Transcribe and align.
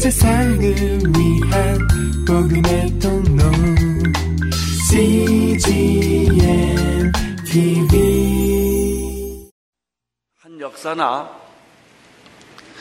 세상을 0.00 0.62
위한 0.62 1.88
복음의 2.26 2.98
통로 2.98 3.44
CGM 4.90 6.32
TV 7.46 9.50
한 10.40 10.60
역사나 10.60 11.30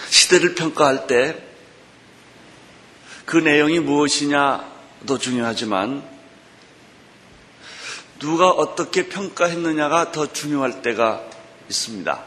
시대를 0.10 0.56
평가할 0.56 1.08
때 1.08 1.50
그 3.30 3.38
내용이 3.38 3.80
무엇이냐도 3.80 5.20
중요하지만 5.20 6.02
누가 8.18 8.50
어떻게 8.50 9.08
평가했느냐가 9.08 10.12
더 10.12 10.34
중요할 10.34 10.82
때가 10.82 11.22
있습니다. 11.70 12.24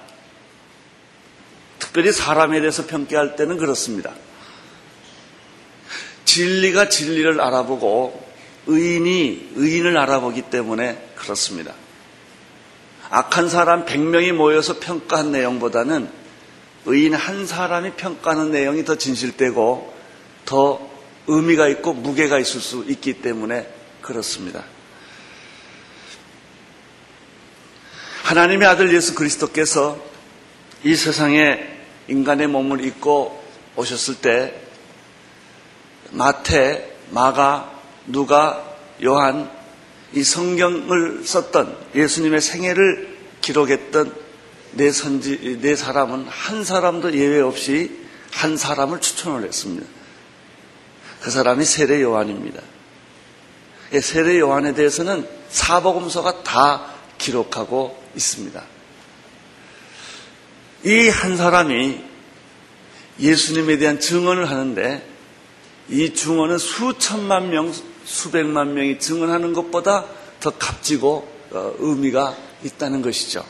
특별히 1.81 2.13
사람에 2.13 2.61
대해서 2.61 2.87
평가할 2.87 3.35
때는 3.35 3.57
그렇습니다. 3.57 4.15
진리가 6.25 6.89
진리를 6.89 7.41
알아보고 7.41 8.23
의인이 8.67 9.53
의인을 9.57 9.97
알아보기 9.97 10.43
때문에 10.43 11.15
그렇습니다. 11.17 11.75
악한 13.11 13.49
사람 13.49 13.85
100명이 13.85 14.33
모여서 14.33 14.79
평가한 14.79 15.33
내용보다는 15.33 16.09
의인 16.87 17.15
한 17.15 17.47
사람이 17.47 17.93
평가하는 17.93 18.51
내용이 18.51 18.85
더 18.85 18.97
진실되고 18.97 19.95
더 20.45 20.91
의미가 21.27 21.69
있고 21.69 21.93
무게가 21.93 22.39
있을 22.39 22.61
수 22.61 22.85
있기 22.89 23.15
때문에 23.21 23.69
그렇습니다. 24.01 24.65
하나님의 28.25 28.67
아들 28.67 28.95
예수 28.95 29.15
그리스도께서 29.15 30.03
이 30.85 30.97
세상에 30.97 31.69
인간의 32.09 32.47
몸을 32.49 32.85
입고 32.85 33.43
오셨을 33.77 34.17
때 34.17 34.62
마태, 36.13 36.97
마가, 37.11 37.71
누가, 38.07 38.77
요한 39.05 39.51
이 40.15 40.23
성경을 40.23 41.25
썼던 41.25 41.77
예수님의 41.95 42.41
생애를 42.41 43.19
기록했던 43.41 44.15
네 44.73 44.91
선지 44.91 45.59
네 45.61 45.77
사람은 45.77 46.27
한 46.29 46.65
사람도 46.65 47.15
예외 47.17 47.41
없이 47.41 47.99
한 48.31 48.57
사람을 48.57 49.01
추천을 49.01 49.47
했습니다. 49.47 49.87
그 51.21 51.31
사람이 51.31 51.65
세례 51.65 52.01
요한입니다. 52.03 52.61
예, 53.93 54.01
세례 54.01 54.39
요한에 54.39 54.75
대해서는 54.75 55.29
사복음서가 55.51 56.43
다 56.43 56.87
기록하고 57.19 58.03
있습니다. 58.17 58.63
이 60.85 61.09
한 61.09 61.37
사람이 61.37 62.01
예수님에 63.21 63.77
대한 63.79 64.01
증언을 64.01 64.51
하는데 64.51 65.07
이 65.93 66.15
증언은 66.15 66.57
수천만 66.57 67.51
명, 67.51 67.71
수백만 68.05 68.73
명이 68.73 68.99
증언하는 68.99 69.53
것보다 69.53 70.07
더 70.41 70.51
값지고 70.51 71.31
어, 71.51 71.75
의미가 71.79 72.35
있다는 72.65 73.03
것이죠. 73.03 73.45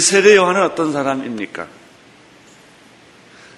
세례 0.00 0.36
요한은 0.36 0.62
어떤 0.62 0.92
사람입니까? 0.92 1.66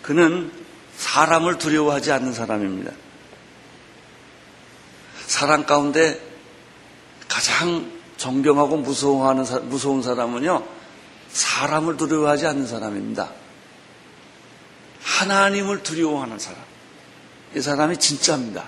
그는 0.00 0.50
사람을 0.96 1.58
두려워하지 1.58 2.12
않는 2.12 2.32
사람입니다. 2.32 2.92
사람 5.26 5.66
가운데 5.66 6.18
가장 7.28 7.92
존경하고 8.16 8.78
무서워하는 8.78 9.68
무서운 9.68 10.02
사람은요 10.02 10.66
사람을 11.28 11.98
두려워하지 11.98 12.46
않는 12.46 12.66
사람입니다. 12.66 13.47
하나님을 15.08 15.82
두려워하는 15.82 16.38
사람. 16.38 16.60
이 17.56 17.60
사람이 17.60 17.96
진짜입니다. 17.98 18.64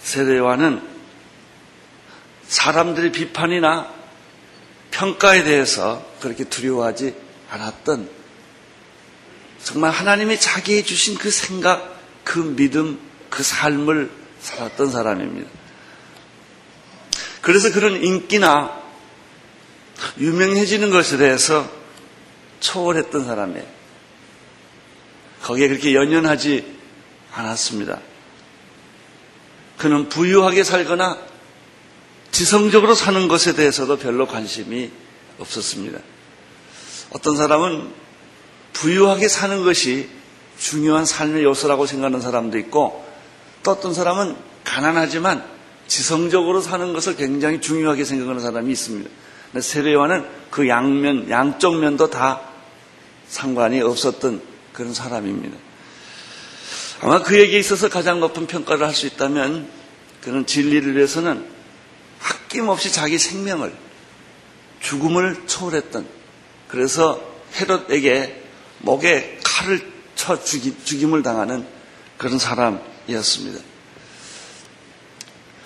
세례와는 0.00 0.82
사람들의 2.46 3.10
비판이나 3.10 3.92
평가에 4.90 5.42
대해서 5.44 6.06
그렇게 6.20 6.44
두려워하지 6.44 7.14
않았던 7.50 8.08
정말 9.64 9.90
하나님이 9.90 10.38
자기에 10.38 10.82
주신 10.82 11.16
그 11.16 11.30
생각, 11.30 11.98
그 12.22 12.38
믿음, 12.38 13.00
그 13.30 13.42
삶을 13.42 14.10
살았던 14.40 14.90
사람입니다. 14.90 15.50
그래서 17.40 17.72
그런 17.72 18.02
인기나 18.02 18.80
유명해지는 20.18 20.90
것에 20.90 21.16
대해서 21.16 21.68
초월했던 22.60 23.24
사람이에요. 23.24 23.75
거기에 25.46 25.68
그렇게 25.68 25.94
연연하지 25.94 26.64
않았습니다. 27.32 28.00
그는 29.78 30.08
부유하게 30.08 30.64
살거나 30.64 31.18
지성적으로 32.32 32.96
사는 32.96 33.28
것에 33.28 33.54
대해서도 33.54 33.96
별로 33.98 34.26
관심이 34.26 34.90
없었습니다. 35.38 36.00
어떤 37.12 37.36
사람은 37.36 37.88
부유하게 38.72 39.28
사는 39.28 39.62
것이 39.62 40.08
중요한 40.58 41.04
삶의 41.04 41.44
요소라고 41.44 41.86
생각하는 41.86 42.20
사람도 42.20 42.58
있고 42.58 43.06
또 43.62 43.70
어떤 43.70 43.94
사람은 43.94 44.34
가난하지만 44.64 45.44
지성적으로 45.86 46.60
사는 46.60 46.92
것을 46.92 47.14
굉장히 47.14 47.60
중요하게 47.60 48.04
생각하는 48.04 48.40
사람이 48.40 48.72
있습니다. 48.72 49.08
세례와는 49.60 50.26
그 50.50 50.66
양면, 50.66 51.30
양쪽 51.30 51.76
면도 51.76 52.10
다 52.10 52.40
상관이 53.28 53.80
없었던 53.80 54.55
그런 54.76 54.92
사람입니다. 54.92 55.56
아마 57.00 57.22
그에게 57.22 57.58
있어서 57.58 57.88
가장 57.88 58.20
높은 58.20 58.46
평가를 58.46 58.86
할 58.86 58.94
수 58.94 59.06
있다면 59.06 59.68
그는 60.20 60.46
진리를 60.46 60.96
위해서는 60.96 61.46
아낌없이 62.22 62.92
자기 62.92 63.18
생명을 63.18 63.74
죽음을 64.80 65.46
초월했던 65.46 66.06
그래서 66.68 67.22
헤롯에게 67.54 68.42
목에 68.80 69.40
칼을 69.42 69.92
쳐 70.14 70.42
죽임, 70.42 71.14
을 71.14 71.22
당하는 71.22 71.66
그런 72.18 72.38
사람이었습니다. 72.38 73.62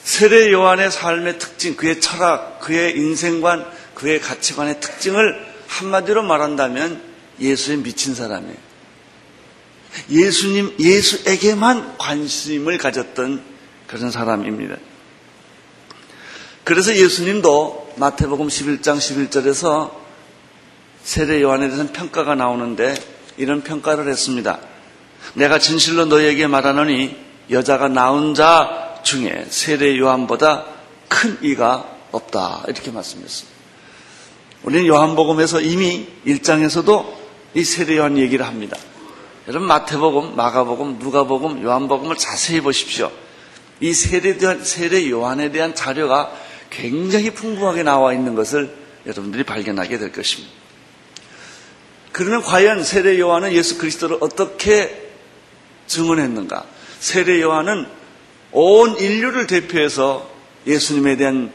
세례 0.04 0.52
요한의 0.52 0.90
삶의 0.90 1.38
특징, 1.38 1.76
그의 1.76 2.00
철학, 2.00 2.60
그의 2.60 2.96
인생관, 2.96 3.66
그의 3.94 4.20
가치관의 4.20 4.80
특징을 4.80 5.46
한마디로 5.66 6.22
말한다면 6.22 7.02
예수에 7.40 7.76
미친 7.76 8.14
사람이에요. 8.14 8.69
예수님, 10.10 10.76
예수에게만 10.78 11.98
관심을 11.98 12.78
가졌던 12.78 13.42
그런 13.86 14.10
사람입니다. 14.10 14.76
그래서 16.64 16.94
예수님도 16.94 17.94
마태복음 17.96 18.48
11장 18.48 18.98
11절에서 18.98 19.90
세례 21.02 21.42
요한에 21.42 21.68
대해서 21.68 21.90
평가가 21.92 22.34
나오는데 22.34 22.94
이런 23.36 23.62
평가를 23.62 24.08
했습니다. 24.08 24.60
내가 25.34 25.58
진실로 25.58 26.04
너희에게 26.06 26.46
말하노니 26.46 27.16
여자가 27.50 27.88
낳은 27.88 28.34
자 28.34 29.00
중에 29.02 29.46
세례 29.48 29.98
요한보다 29.98 30.66
큰 31.08 31.38
이가 31.42 31.88
없다. 32.12 32.64
이렇게 32.68 32.90
말씀했습니다. 32.90 33.58
우리는 34.62 34.86
요한복음에서 34.86 35.60
이미 35.60 36.06
1장에서도 36.26 37.12
이 37.54 37.64
세례 37.64 37.96
요한 37.96 38.18
얘기를 38.18 38.46
합니다. 38.46 38.76
여러분 39.50 39.66
마태복음, 39.66 40.36
마가복음, 40.36 41.00
누가복음, 41.00 41.64
요한복음을 41.64 42.14
자세히 42.14 42.60
보십시오. 42.60 43.10
이 43.80 43.92
세례, 43.92 44.38
세례 44.62 45.10
요한에 45.10 45.50
대한 45.50 45.74
자료가 45.74 46.32
굉장히 46.70 47.30
풍부하게 47.30 47.82
나와 47.82 48.12
있는 48.12 48.36
것을 48.36 48.72
여러분들이 49.06 49.42
발견하게 49.42 49.98
될 49.98 50.12
것입니다. 50.12 50.54
그러면 52.12 52.42
과연 52.42 52.84
세례 52.84 53.18
요한은 53.18 53.52
예수 53.52 53.76
그리스도를 53.76 54.18
어떻게 54.20 55.10
증언했는가? 55.88 56.64
세례 57.00 57.40
요한은 57.40 57.88
온 58.52 58.96
인류를 58.98 59.48
대표해서 59.48 60.30
예수님에 60.64 61.16
대한 61.16 61.52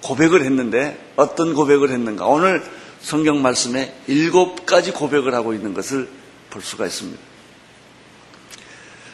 고백을 0.00 0.44
했는데 0.44 0.96
어떤 1.16 1.54
고백을 1.54 1.90
했는가? 1.90 2.24
오늘 2.24 2.62
성경 3.00 3.42
말씀에 3.42 3.96
일곱 4.06 4.64
가지 4.64 4.92
고백을 4.92 5.34
하고 5.34 5.54
있는 5.54 5.74
것을 5.74 6.08
볼 6.50 6.62
수가 6.62 6.86
있습니다. 6.86 7.31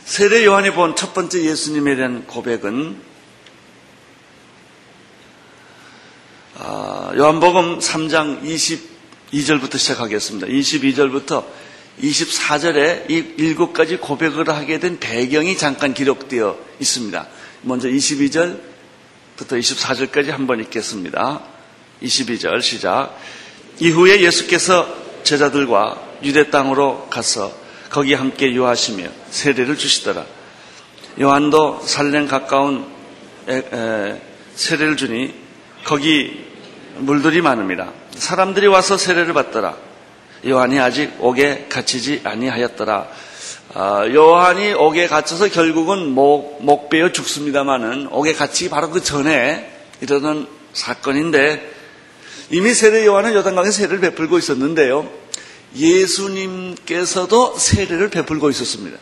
세례 0.09 0.43
요한이 0.47 0.71
본 0.71 0.95
첫 0.97 1.13
번째 1.13 1.45
예수님에 1.45 1.95
대한 1.95 2.27
고백은 2.27 2.97
아, 6.57 7.13
요한복음 7.15 7.79
3장 7.79 8.43
22절부터 8.43 9.77
시작하겠습니다. 9.77 10.47
22절부터 10.47 11.45
24절에 12.01 13.11
이 13.11 13.35
일곱 13.37 13.75
가지 13.75 13.99
고백을 13.99 14.49
하게 14.49 14.81
된 14.81 14.99
배경이 14.99 15.59
잠깐 15.59 15.93
기록되어 15.93 16.59
있습니다. 16.81 17.29
먼저 17.61 17.89
22절부터 17.89 18.61
24절까지 19.37 20.29
한번 20.29 20.61
읽겠습니다. 20.61 21.43
22절 22.03 22.63
시작. 22.63 23.15
이후에 23.79 24.23
예수께서 24.23 24.89
제자들과 25.23 26.03
유대 26.23 26.49
땅으로 26.49 27.09
가서 27.11 27.55
거기 27.91 28.15
함께 28.15 28.53
유하시며 28.53 29.09
세례를 29.31 29.77
주시더라. 29.77 30.25
요한도 31.21 31.81
살렘 31.85 32.29
가까운 32.29 32.87
세례를 34.55 34.97
주니 34.97 35.35
거기 35.85 36.45
물들이 36.97 37.41
많음이라. 37.41 37.93
사람들이 38.17 38.67
와서 38.67 38.97
세례를 38.97 39.33
받더라. 39.33 39.77
요한이 40.47 40.79
아직 40.79 41.13
옥에 41.19 41.67
갇히지 41.69 42.21
아니하였더라. 42.25 43.09
아, 43.75 44.07
요한이 44.09 44.73
옥에 44.73 45.09
갇혀서 45.09 45.49
결국은 45.49 46.09
목, 46.09 46.59
목 46.65 46.89
베어 46.89 47.13
죽습니다마는 47.13 48.09
옥에 48.11 48.33
갇히기 48.33 48.71
바로 48.71 48.91
그 48.91 49.03
전에 49.03 49.71
이러던 50.01 50.49
사건인데 50.73 51.75
이미 52.51 52.73
세례 52.73 53.05
요한은 53.05 53.35
요단강에 53.35 53.71
세례를 53.71 54.01
베풀고 54.01 54.39
있었는데요. 54.39 55.09
예수님께서도 55.75 57.59
세례를 57.59 58.11
베풀고 58.11 58.51
있었습니다. 58.51 58.99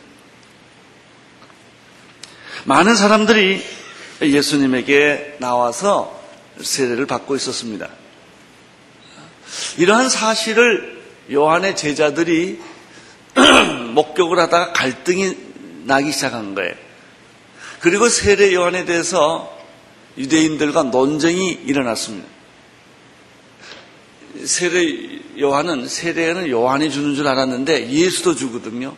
많은 2.65 2.95
사람들이 2.95 3.63
예수님에게 4.21 5.37
나와서 5.39 6.19
세례를 6.61 7.05
받고 7.05 7.35
있었습니다. 7.35 7.89
이러한 9.77 10.09
사실을 10.09 11.01
요한의 11.31 11.75
제자들이 11.75 12.59
목격을 13.93 14.39
하다가 14.39 14.73
갈등이 14.73 15.37
나기 15.85 16.11
시작한 16.11 16.55
거예요. 16.55 16.73
그리고 17.79 18.09
세례 18.09 18.53
요한에 18.53 18.85
대해서 18.85 19.55
유대인들과 20.17 20.83
논쟁이 20.83 21.51
일어났습니다. 21.51 22.27
세례 24.47 25.19
요한은 25.39 25.87
세례는 25.87 26.49
요한이 26.49 26.89
주는 26.89 27.15
줄 27.15 27.27
알았는데 27.27 27.91
예수도 27.91 28.35
주거든요. 28.35 28.95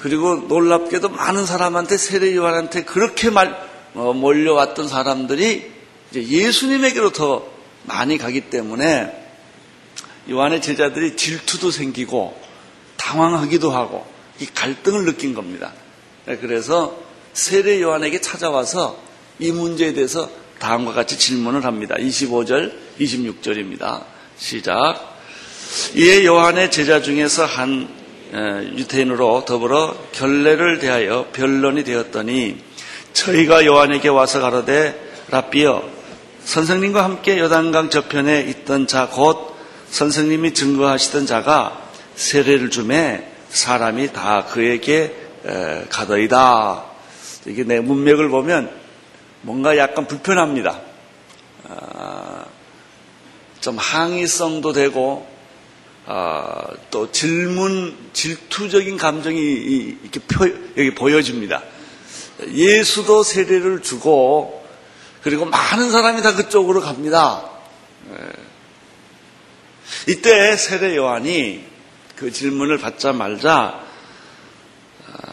그리고 0.00 0.36
놀랍게도 0.36 1.08
많은 1.08 1.44
사람한테 1.44 1.96
세례 1.96 2.34
요한한테 2.34 2.84
그렇게 2.84 3.30
말 3.30 3.68
어, 3.94 4.12
몰려왔던 4.12 4.88
사람들이 4.88 5.70
예수님에게로 6.14 7.10
더 7.10 7.46
많이 7.84 8.16
가기 8.16 8.42
때문에 8.42 9.26
요한의 10.30 10.62
제자들이 10.62 11.16
질투도 11.16 11.70
생기고 11.70 12.38
당황하기도 12.96 13.70
하고 13.70 14.06
이 14.40 14.46
갈등을 14.46 15.04
느낀 15.04 15.34
겁니다. 15.34 15.72
네, 16.26 16.36
그래서 16.36 16.96
세례 17.32 17.80
요한에게 17.80 18.20
찾아와서 18.20 19.00
이 19.38 19.52
문제에 19.52 19.94
대해서 19.94 20.30
다음과 20.58 20.92
같이 20.92 21.18
질문을 21.18 21.64
합니다. 21.64 21.94
25절, 21.96 22.72
26절입니다. 22.98 24.17
시작. 24.38 25.18
이에 25.94 26.24
요한의 26.24 26.70
제자 26.70 27.02
중에서 27.02 27.44
한 27.44 27.88
유태인으로 28.32 29.44
더불어 29.44 29.96
결례를 30.12 30.78
대하여 30.78 31.26
변론이 31.32 31.84
되었더니 31.84 32.62
저희가 33.12 33.66
요한에게 33.66 34.08
와서 34.08 34.40
가로되 34.40 34.94
라비어 35.30 35.82
선생님과 36.44 37.04
함께 37.04 37.38
요단강 37.38 37.90
저편에 37.90 38.42
있던 38.42 38.86
자 38.86 39.08
곧 39.10 39.56
선생님이 39.90 40.54
증거하시던 40.54 41.26
자가 41.26 41.82
세례를 42.14 42.70
주매 42.70 43.24
사람이 43.48 44.12
다 44.12 44.44
그에게 44.44 45.14
가더이다. 45.90 46.84
이게 47.46 47.64
내 47.64 47.80
문맥을 47.80 48.28
보면 48.28 48.70
뭔가 49.42 49.76
약간 49.78 50.06
불편합니다. 50.06 50.80
아, 53.58 53.60
좀 53.60 53.76
항의성도 53.76 54.72
되고 54.72 55.26
아, 56.06 56.66
또 56.90 57.10
질문 57.12 57.96
질투적인 58.12 58.96
감정이 58.96 59.38
이렇게 59.38 60.20
표, 60.20 60.46
여기 60.76 60.94
보여집니다. 60.94 61.62
예수도 62.48 63.22
세례를 63.22 63.82
주고 63.82 64.64
그리고 65.22 65.44
많은 65.44 65.90
사람이 65.90 66.22
다 66.22 66.34
그쪽으로 66.34 66.80
갑니다. 66.80 67.50
이때 70.06 70.56
세례 70.56 70.96
요한이 70.96 71.64
그 72.16 72.32
질문을 72.32 72.78
받자말자 72.78 73.84
아, 75.12 75.32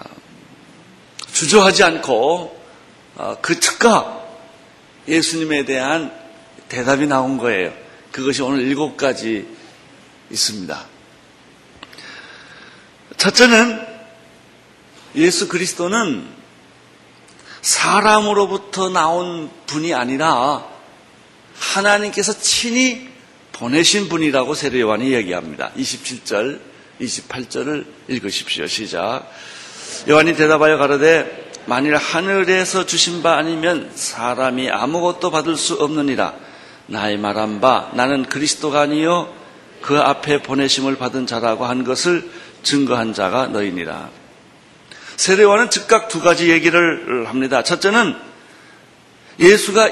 주저하지 1.32 1.84
않고 1.84 2.66
아, 3.18 3.38
그 3.42 3.60
즉각 3.60 4.26
예수님에 5.08 5.66
대한 5.66 6.12
대답이 6.68 7.06
나온 7.06 7.38
거예요. 7.38 7.85
그것이 8.16 8.42
오늘 8.44 8.62
일곱 8.62 8.96
가지 8.96 9.46
있습니다. 10.32 10.86
첫째는 13.18 13.86
예수 15.16 15.50
그리스도는 15.50 16.26
사람으로부터 17.62 18.88
나온 18.88 19.52
분이 19.66 19.94
아니라 19.94 20.66
하나님께서 21.58 22.40
친히 22.40 23.10
보내신 23.52 24.08
분이라고 24.08 24.54
세례 24.54 24.80
요한이 24.80 25.12
얘기합니다. 25.12 25.74
27절, 25.76 26.62
28절을 27.02 27.86
읽으십시오. 28.08 28.66
시작. 28.68 29.30
요한이 30.08 30.38
대답하여 30.38 30.78
가로되 30.78 31.52
만일 31.66 31.98
하늘에서 31.98 32.86
주신 32.86 33.22
바 33.22 33.36
아니면 33.36 33.92
사람이 33.94 34.70
아무것도 34.70 35.32
받을 35.32 35.58
수 35.58 35.74
없느니라. 35.74 36.45
나의 36.88 37.18
말한 37.18 37.62
바 37.62 37.90
나는 37.94 38.24
그리스도가 38.26 38.82
아니요 38.82 39.34
그 39.82 40.00
앞에 40.00 40.42
보내심을 40.42 40.98
받은 40.98 41.28
자라고 41.28 41.66
한 41.66 41.84
것을 41.84 42.30
증거한 42.64 43.14
자가 43.14 43.48
너희니라. 43.48 44.10
세례와는 45.18 45.70
즉각 45.70 46.08
두 46.10 46.22
가지 46.22 46.50
얘기를 46.50 47.28
합니다. 47.28 47.64
첫째는 47.64 48.16
예수가 49.40 49.90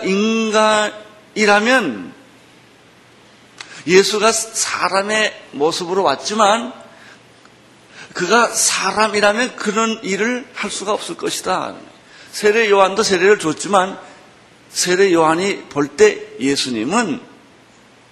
인간이라면 1.35 2.13
예수가 3.85 4.31
사람의 4.31 5.41
모습으로 5.51 6.03
왔지만 6.03 6.73
그가 8.13 8.47
사람이라면 8.47 9.55
그런 9.55 9.99
일을 10.03 10.47
할 10.53 10.71
수가 10.71 10.93
없을 10.93 11.15
것이다. 11.17 11.75
세례 12.31 12.69
요한도 12.69 13.03
세례를 13.03 13.39
줬지만 13.39 13.99
세례 14.73 15.13
요한이 15.13 15.65
볼 15.69 15.95
때 15.95 16.19
예수님은 16.39 17.21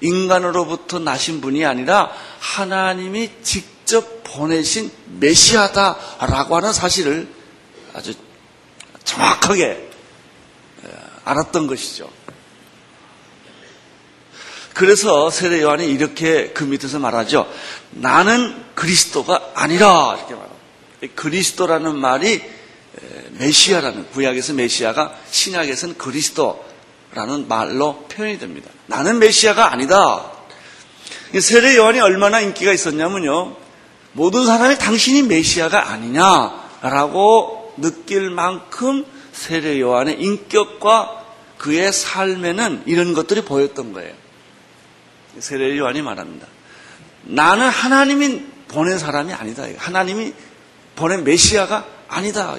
인간으로부터 0.01 0.99
나신 0.99 1.41
분이 1.41 1.65
아니라 1.65 2.11
하나님이 2.39 3.31
직접 3.43 4.23
보내신 4.23 4.91
메시아다라고 5.19 6.55
하는 6.55 6.71
사실을 6.73 7.27
아주 7.93 8.13
정확하게 9.03 9.89
알았던 11.25 11.67
것이죠. 11.67 12.09
그래서 14.73 15.29
세례 15.29 15.61
요한이 15.61 15.85
이렇게 15.85 16.51
그 16.51 16.63
밑에서 16.63 16.97
말하죠. 16.99 17.51
나는 17.91 18.63
그리스도가 18.75 19.51
아니라 19.53 20.15
이렇게 20.17 20.33
말합니다. 20.33 20.61
그리스도라는 21.15 21.97
말이 21.97 22.41
메시아라는 23.37 24.11
구약에서 24.11 24.53
메시아가 24.53 25.15
신약에서는 25.29 25.97
그리스도라는 25.97 27.47
말로 27.47 28.05
표현이 28.09 28.39
됩니다. 28.39 28.69
나는 28.87 29.19
메시아가 29.19 29.71
아니다. 29.71 30.31
세례 31.39 31.77
요한이 31.77 31.99
얼마나 32.01 32.41
인기가 32.41 32.73
있었냐면요. 32.73 33.55
모든 34.13 34.45
사람이 34.45 34.77
당신이 34.77 35.23
메시아가 35.23 35.89
아니냐라고 35.91 37.73
느낄 37.77 38.29
만큼 38.29 39.05
세례 39.31 39.79
요한의 39.79 40.21
인격과 40.21 41.23
그의 41.57 41.93
삶에는 41.93 42.83
이런 42.85 43.13
것들이 43.13 43.45
보였던 43.45 43.93
거예요. 43.93 44.13
세례 45.39 45.77
요한이 45.77 46.01
말합니다. 46.01 46.47
나는 47.23 47.69
하나님이 47.69 48.41
보낸 48.67 48.97
사람이 48.97 49.31
아니다. 49.31 49.63
하나님이 49.77 50.33
보낸 50.95 51.23
메시아가 51.23 51.85
아니다. 52.09 52.57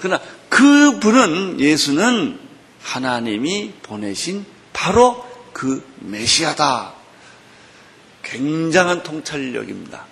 그러나 0.00 0.22
그분은 0.48 1.60
예수는 1.60 2.38
하나님이 2.82 3.72
보내신 3.82 4.44
바로 4.72 5.24
그 5.52 5.86
메시아다. 5.98 6.94
굉장한 8.22 9.02
통찰력입니다. 9.02 10.06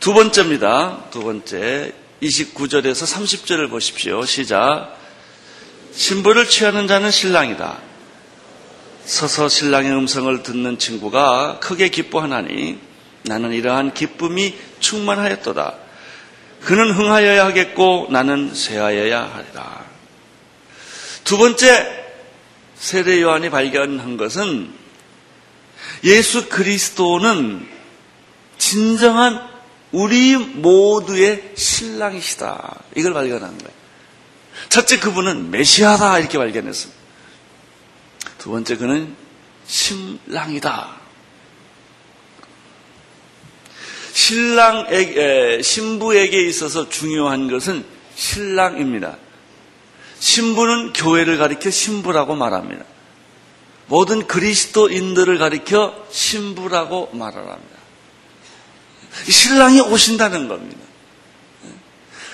두 0.00 0.12
번째입니다. 0.14 1.10
두 1.10 1.22
번째. 1.22 1.92
29절에서 2.22 3.06
30절을 3.06 3.70
보십시오. 3.70 4.24
시작. 4.24 4.96
신부를 5.92 6.48
취하는 6.48 6.86
자는 6.86 7.10
신랑이다. 7.10 7.78
서서 9.04 9.48
신랑의 9.48 9.92
음성을 9.92 10.42
듣는 10.42 10.78
친구가 10.78 11.60
크게 11.60 11.88
기뻐하나니 11.88 12.78
나는 13.22 13.52
이러한 13.52 13.94
기쁨이 13.94 14.54
충만하였도다. 14.80 15.87
그는 16.62 16.92
흥하여야 16.92 17.46
하겠고 17.46 18.08
나는 18.10 18.54
쇠하여야 18.54 19.32
하리라. 19.34 19.84
두 21.24 21.38
번째 21.38 22.06
세례 22.76 23.20
요한이 23.20 23.50
발견한 23.50 24.16
것은 24.16 24.72
예수 26.04 26.48
그리스도는 26.48 27.66
진정한 28.56 29.40
우리 29.92 30.36
모두의 30.36 31.52
신랑이시다. 31.56 32.80
이걸 32.96 33.14
발견한 33.14 33.56
거예요. 33.58 33.78
첫째 34.68 34.98
그분은 34.98 35.50
메시아다 35.50 36.18
이렇게 36.18 36.38
발견했습니다. 36.38 37.00
두 38.38 38.50
번째 38.50 38.76
그는 38.76 39.14
신랑이다. 39.66 40.97
신랑에게, 44.18 45.62
신부에게 45.62 46.42
있어서 46.48 46.88
중요한 46.88 47.48
것은 47.48 47.84
신랑입니다. 48.16 49.16
신부는 50.18 50.92
교회를 50.92 51.38
가리켜 51.38 51.70
신부라고 51.70 52.34
말합니다. 52.34 52.84
모든 53.86 54.26
그리스도인들을 54.26 55.38
가리켜 55.38 55.94
신부라고 56.10 57.10
말을 57.12 57.38
합니다. 57.38 57.78
신랑이 59.30 59.80
오신다는 59.82 60.48
겁니다. 60.48 60.80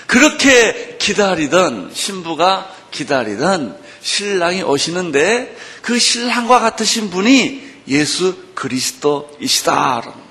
그렇게 0.07 0.97
기다리던 0.99 1.91
신부가 1.93 2.67
기다리던 2.89 3.77
신랑이 4.01 4.63
오시는데 4.63 5.55
그 5.83 5.99
신랑과 5.99 6.59
같으신 6.61 7.11
분이 7.11 7.61
예수 7.89 8.35
그리스도이시다. 8.55 10.24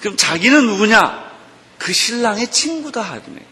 그럼 0.00 0.16
자기는 0.16 0.66
누구냐? 0.66 1.28
그 1.78 1.92
신랑의 1.92 2.50
친구다 2.50 3.00
하네. 3.00 3.46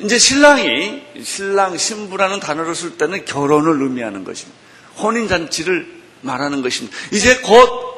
이제 0.00 0.18
신랑이 0.18 1.02
신랑 1.22 1.76
신부라는 1.76 2.40
단어를 2.40 2.74
쓸 2.74 2.96
때는 2.96 3.24
결혼을 3.24 3.82
의미하는 3.82 4.24
것입니다. 4.24 4.58
혼인 4.98 5.28
잔치를 5.28 5.98
말하는 6.22 6.62
것입니다. 6.62 6.96
이제 7.12 7.38
곧 7.38 7.88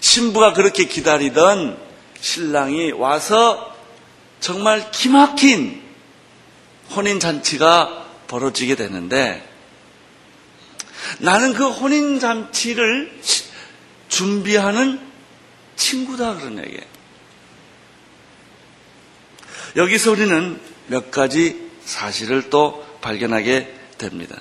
신부가 0.00 0.52
그렇게 0.52 0.84
기다리던 0.84 1.78
신랑이 2.20 2.92
와서 2.92 3.76
정말 4.40 4.90
기막힌 4.90 5.82
혼인 6.94 7.20
잔치가 7.20 8.06
벌어지게 8.26 8.74
되는데 8.74 9.46
나는 11.18 11.52
그 11.52 11.68
혼인 11.68 12.20
잔치를 12.20 13.20
준비하는 14.08 15.09
친구다 15.80 16.34
그런 16.36 16.58
얘기예요. 16.58 16.82
여기서 19.76 20.12
우리는 20.12 20.60
몇 20.88 21.10
가지 21.10 21.70
사실을 21.84 22.50
또 22.50 22.86
발견하게 23.00 23.74
됩니다. 23.98 24.40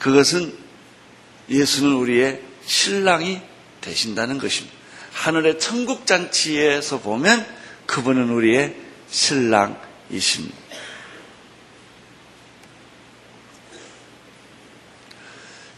그것은 0.00 0.56
예수는 1.48 1.94
우리의 1.94 2.42
신랑이 2.66 3.40
되신다는 3.80 4.38
것입니다. 4.38 4.76
하늘의 5.12 5.58
천국 5.58 6.06
잔치에서 6.06 7.00
보면 7.00 7.46
그분은 7.86 8.30
우리의 8.30 8.74
신랑이십니다. 9.10 10.56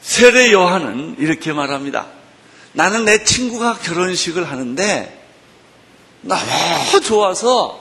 세례 0.01 0.53
요한은 0.53 1.17
이렇게 1.19 1.53
말합니다. 1.53 2.24
나는 2.75 3.05
내 3.05 3.25
친구가 3.25 3.79
결혼식을 3.79 4.51
하는데 4.51 5.27
너무 6.21 7.01
좋아서 7.01 7.81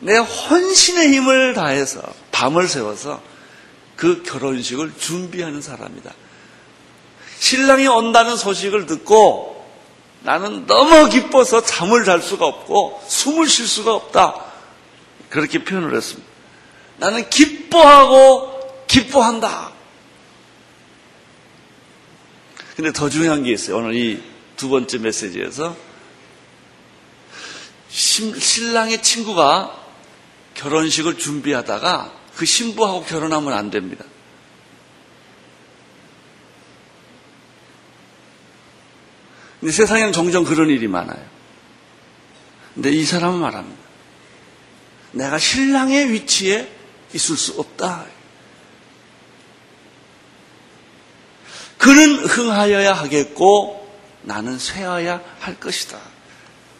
내 0.00 0.16
헌신의 0.16 1.08
힘을 1.14 1.54
다해서 1.54 2.02
밤을 2.32 2.68
새워서 2.68 3.22
그 3.96 4.22
결혼식을 4.24 4.94
준비하는 4.98 5.62
사람이다. 5.62 6.12
신랑이 7.38 7.86
온다는 7.86 8.36
소식을 8.36 8.86
듣고 8.86 9.64
나는 10.22 10.66
너무 10.66 11.08
기뻐서 11.08 11.62
잠을 11.62 12.04
잘 12.04 12.20
수가 12.20 12.46
없고 12.46 13.02
숨을 13.06 13.48
쉴 13.48 13.66
수가 13.66 13.94
없다. 13.94 14.34
그렇게 15.30 15.62
표현을 15.62 15.94
했습니다. 15.94 16.28
나는 16.96 17.28
기뻐하고 17.30 18.86
기뻐한다. 18.88 19.73
근데 22.76 22.92
더 22.92 23.08
중요한 23.08 23.42
게 23.42 23.52
있어요. 23.52 23.76
오늘 23.76 23.94
이 23.94 24.34
두 24.56 24.68
번째 24.68 24.98
메시지에서 24.98 25.76
신랑의 27.88 29.02
친구가 29.02 29.82
결혼식을 30.54 31.18
준비하다가 31.18 32.12
그 32.36 32.44
신부하고 32.44 33.04
결혼하면 33.04 33.52
안 33.52 33.70
됩니다. 33.70 34.04
근데 39.60 39.72
세상에는 39.72 40.12
종종 40.12 40.44
그런 40.44 40.68
일이 40.68 40.88
많아요. 40.88 41.24
근데 42.74 42.90
이 42.90 43.04
사람은 43.04 43.40
말합니다. 43.40 43.82
내가 45.12 45.38
신랑의 45.38 46.12
위치에 46.12 46.70
있을 47.14 47.36
수 47.36 47.58
없다. 47.60 48.06
그는 51.84 52.24
흥하여야 52.24 52.94
하겠고 52.94 53.86
나는 54.22 54.58
쇠어야 54.58 55.20
할 55.38 55.60
것이다. 55.60 55.98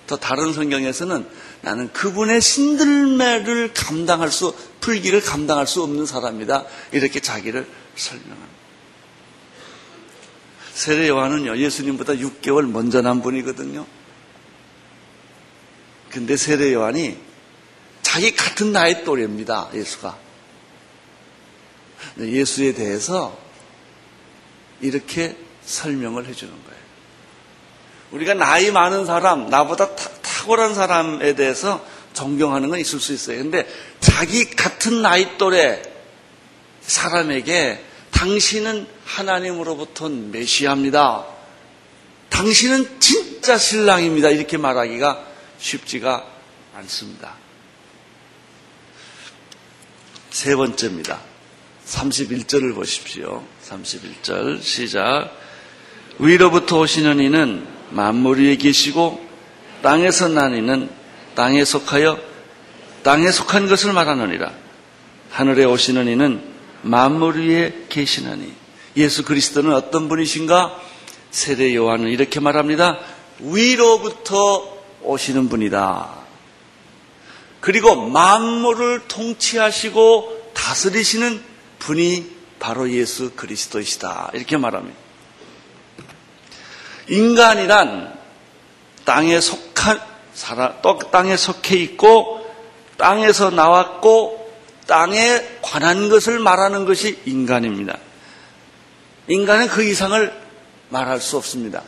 더 0.07 0.17
다른 0.17 0.55
성경에서는 0.55 1.29
나는 1.61 1.93
그분의 1.93 2.41
신들매를 2.41 3.75
감당할 3.75 4.31
수, 4.31 4.55
풀기를 4.81 5.21
감당할 5.21 5.67
수 5.67 5.83
없는 5.83 6.07
사람이다. 6.07 6.65
이렇게 6.93 7.21
자기를 7.21 7.69
설명합니다. 7.95 8.49
세례 10.73 11.09
요한은요, 11.09 11.59
예수님보다 11.59 12.15
6개월 12.15 12.67
먼저 12.71 13.03
난 13.03 13.21
분이거든요. 13.21 13.85
근데 16.09 16.39
세례 16.39 16.73
요한이 16.73 17.19
자기 18.01 18.35
같은 18.35 18.73
나이 18.73 19.05
또래입니다, 19.05 19.69
예수가. 19.75 20.17
예수에 22.21 22.73
대해서 22.73 23.44
이렇게 24.85 25.35
설명을 25.65 26.27
해주는 26.27 26.53
거예요. 26.53 26.85
우리가 28.11 28.35
나이 28.35 28.71
많은 28.71 29.07
사람, 29.07 29.49
나보다 29.49 29.97
탁월한 29.97 30.75
사람에 30.75 31.35
대해서 31.35 31.85
존경하는 32.13 32.69
건 32.69 32.79
있을 32.79 33.01
수 33.01 33.13
있어요. 33.13 33.39
근데 33.39 33.67
자기 33.99 34.49
같은 34.51 35.03
나이 35.03 35.39
또래 35.39 35.83
사람에게 36.83 37.83
당신은 38.13 38.87
하나님으로부터 39.05 40.09
메시아입니다. 40.11 41.27
당신은 42.29 43.01
진짜 43.01 43.57
신랑입니다. 43.57 44.29
이렇게 44.31 44.59
말하기가 44.59 45.27
쉽지가 45.59 46.27
않습니다. 46.75 47.35
세 50.31 50.55
번째입니다. 50.55 51.21
31절을 51.87 52.75
보십시오. 52.75 53.45
31절 53.69 54.63
시작. 54.63 55.31
위로부터 56.19 56.81
오시는 56.81 57.21
이는 57.21 57.67
만물 57.91 58.41
위에 58.41 58.57
계시고 58.57 59.25
땅에서 59.83 60.29
난 60.29 60.55
이는 60.55 60.91
땅에 61.35 61.65
속하여 61.65 62.19
땅에 63.03 63.31
속한 63.31 63.69
것을 63.69 63.93
말하느니라. 63.93 64.53
하늘에 65.31 65.65
오시는 65.65 66.09
이는 66.09 66.43
만물 66.83 67.41
위에 67.41 67.87
계시나니 67.89 68.53
예수 68.97 69.25
그리스도는 69.25 69.75
어떤 69.75 70.09
분이신가? 70.09 70.81
세례 71.31 71.75
요한은 71.75 72.09
이렇게 72.09 72.39
말합니다. 72.41 73.01
위로부터 73.41 74.79
오시는 75.03 75.49
분이다. 75.49 76.09
그리고 77.61 78.09
만물을 78.09 79.09
통치하시고 79.09 80.53
다스리시는 80.55 81.43
분이 81.81 82.34
바로 82.65 82.91
예수 82.91 83.33
그리스도이시다. 83.33 84.31
이렇게 84.33 84.57
말합니다. 84.57 84.99
인간이란 87.09 88.19
땅에 89.05 89.39
속한 89.39 90.01
사람, 90.33 90.73
또 90.81 90.99
땅에 90.99 91.37
속해 91.37 91.77
있고 91.77 92.43
땅에서 92.97 93.51
나왔고 93.51 94.51
땅에 94.87 95.47
관한 95.61 96.09
것을 96.09 96.39
말하는 96.39 96.87
것이 96.87 97.21
인간입니다. 97.27 97.99
인간은 99.29 99.69
그 99.69 99.85
이상을 99.85 100.33
말할 100.89 101.21
수 101.21 101.37
없습니다. 101.37 101.83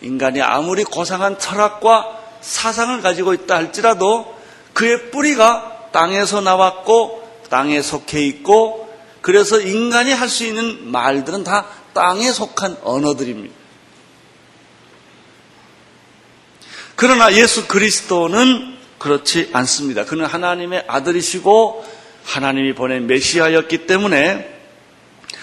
인간이 0.00 0.42
아무리 0.42 0.82
고상한 0.82 1.38
철학과 1.38 2.18
사상을 2.40 3.00
가지고 3.00 3.32
있다 3.32 3.54
할지라도 3.54 4.36
그의 4.72 5.12
뿌리가 5.12 5.90
땅에서 5.92 6.40
나왔고 6.40 7.44
땅에 7.48 7.80
속해 7.80 8.26
있고 8.26 8.85
그래서 9.26 9.60
인간이 9.60 10.12
할 10.12 10.28
수 10.28 10.46
있는 10.46 10.92
말들은 10.92 11.42
다 11.42 11.66
땅에 11.94 12.30
속한 12.30 12.78
언어들입니다. 12.84 13.52
그러나 16.94 17.32
예수 17.34 17.66
그리스도는 17.66 18.76
그렇지 19.00 19.50
않습니다. 19.52 20.04
그는 20.04 20.26
하나님의 20.26 20.84
아들이시고 20.86 21.84
하나님이 22.24 22.74
보낸 22.76 23.08
메시아였기 23.08 23.88
때문에 23.88 24.48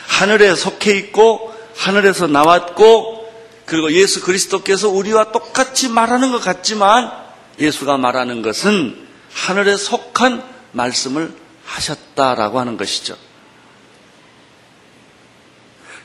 하늘에 0.07 0.55
속해 0.55 0.97
있고 0.99 1.53
하늘에서 1.75 2.27
나왔고 2.27 3.33
그리고 3.65 3.91
예수 3.91 4.21
그리스도께서 4.21 4.87
우리와 4.87 5.33
똑같이 5.33 5.89
말하는 5.89 6.31
것 6.31 6.41
같지만 6.41 7.11
예수가 7.59 7.97
말하는 7.97 8.43
것은 8.43 9.07
하늘에 9.33 9.75
속한 9.75 10.41
말씀을 10.71 11.35
하셨다라고 11.65 12.61
하는 12.61 12.77
것이죠. 12.77 13.17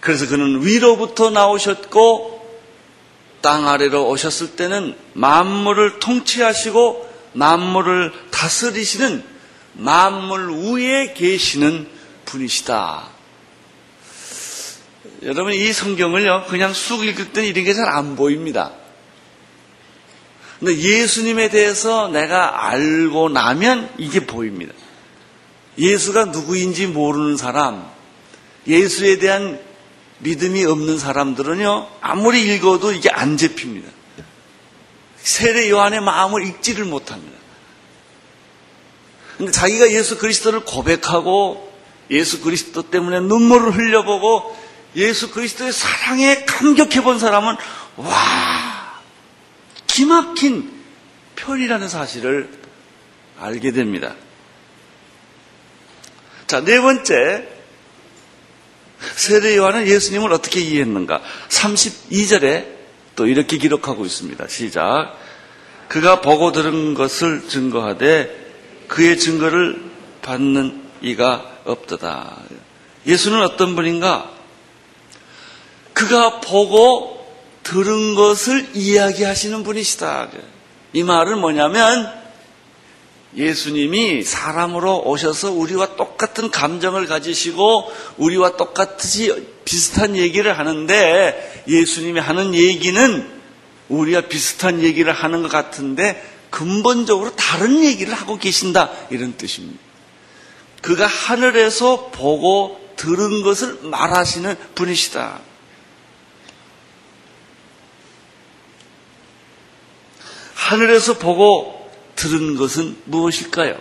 그래서 0.00 0.28
그는 0.28 0.64
위로부터 0.64 1.31
나오셨고 1.31 2.38
땅 3.40 3.69
아래로 3.69 4.09
오셨을 4.09 4.57
때는 4.57 4.97
만물을 5.14 5.99
통치하시고 6.00 7.09
만물을 7.35 8.12
다스리시는 8.31 9.25
만물 9.75 10.50
위에 10.50 11.14
계시는 11.14 11.88
분이시다. 12.25 13.09
여러분 15.23 15.52
이 15.52 15.73
성경을요 15.73 16.47
그냥 16.49 16.73
쑥 16.73 17.05
읽을 17.05 17.33
때는 17.33 17.49
이런 17.49 17.64
게 17.64 17.75
잘 17.75 17.88
안 17.88 18.17
보입니다. 18.17 18.73
근데 20.59 20.76
예수님에 20.76 21.49
대해서 21.50 22.09
내가 22.09 22.69
알고 22.69 23.28
나면 23.28 23.90
이게 23.99 24.26
보입니다. 24.26 24.75
예수가 25.78 26.26
누구인지 26.26 26.88
모르는 26.88 27.37
사람, 27.37 27.88
예수에 28.67 29.19
대한 29.19 29.61
믿음이 30.21 30.65
없는 30.65 30.99
사람들은요, 30.99 31.89
아무리 32.01 32.55
읽어도 32.55 32.93
이게 32.93 33.11
안 33.11 33.37
잡힙니다. 33.37 33.91
세례 35.19 35.71
요한의 35.71 36.01
마음을 36.01 36.47
읽지를 36.47 36.85
못합니다. 36.85 37.37
근데 39.37 39.53
자기가 39.53 39.93
예수 39.93 40.19
그리스도를 40.19 40.61
고백하고 40.61 41.73
예수 42.11 42.41
그리스도 42.41 42.83
때문에 42.83 43.21
눈물을 43.21 43.73
흘려보고 43.73 44.57
예수 44.97 45.31
그리스도의 45.31 45.73
사랑에 45.73 46.45
감격해 46.45 47.03
본 47.03 47.19
사람은 47.19 47.55
와 47.97 49.01
기막힌 49.87 50.73
편이라는 51.37 51.89
사실을 51.89 52.51
알게 53.39 53.71
됩니다. 53.73 54.15
자, 56.47 56.65
네 56.65 56.81
번째 56.81 57.47
세례 59.14 59.57
요한은 59.57 59.87
예수님을 59.87 60.33
어떻게 60.33 60.61
이해했는가? 60.61 61.23
32절에 61.49 62.67
또 63.17 63.26
이렇게 63.26 63.59
기록하고 63.59 64.05
있습니다. 64.05 64.47
시작. 64.49 65.17
그가 65.88 66.21
보고 66.21 66.52
들은 66.52 66.95
것을 66.95 67.49
증거하되 67.49 68.49
그의 68.88 69.19
증거를 69.19 69.83
받는 70.23 70.83
이가 71.00 71.59
없도다. 71.64 72.37
예수는 73.07 73.43
어떤 73.43 73.75
분인가? 73.75 74.31
그가 75.93 76.40
보고 76.40 77.19
들은 77.62 78.14
것을 78.14 78.69
이야기하시는 78.75 79.62
분이시다. 79.62 80.28
이 80.93 81.02
말은 81.02 81.38
뭐냐면 81.38 82.18
예수님이 83.37 84.23
사람으로 84.23 85.02
오셔서 85.04 85.52
우리와 85.52 85.97
똑같은 85.97 86.50
감정을 86.50 87.06
가지시고 87.06 87.92
우리와 88.16 88.56
똑같이 88.56 89.47
비슷한 89.64 90.16
얘기를 90.16 90.58
하는데 90.58 91.64
예수님이 91.68 92.20
하는 92.20 92.54
얘기는 92.54 93.38
우리와 93.88 94.23
비슷한 94.23 94.82
얘기를 94.82 95.12
하는 95.12 95.42
것 95.42 95.50
같은데 95.50 96.23
근본적으로 96.50 97.37
다른 97.37 97.85
얘기를 97.85 98.14
하고 98.14 98.38
계신다 98.38 98.90
이런 99.11 99.37
뜻입니다. 99.37 99.78
그가 100.80 101.06
하늘에서 101.06 102.11
보고 102.11 102.80
들은 102.97 103.42
것을 103.42 103.78
말하시는 103.82 104.56
분이시다. 104.75 105.40
하늘에서 110.54 111.18
보고 111.18 111.77
들은 112.19 112.57
것은 112.57 112.97
무엇일까요? 113.04 113.78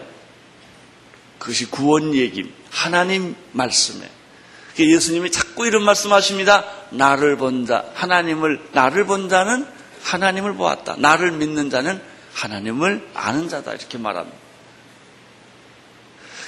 그것이 1.39 1.65
구원 1.65 2.13
얘기, 2.13 2.52
하나님 2.69 3.36
말씀에. 3.52 4.08
예수님이 4.80 5.32
자꾸 5.32 5.65
이런 5.65 5.84
말씀하십니다. 5.84 6.63
나를 6.91 7.38
본 7.38 7.65
자, 7.65 7.86
하나님을, 7.95 8.62
나를 8.73 9.08
본 9.08 9.28
자는 9.28 9.65
하나님을 10.04 10.54
보았다. 10.54 10.97
나를 11.00 11.32
믿는 11.32 11.71
자는 11.71 12.00
하나님을 12.34 13.10
아는 13.15 13.50
자다. 13.50 13.73
이렇게 13.73 13.97
말합니다. 13.97 14.38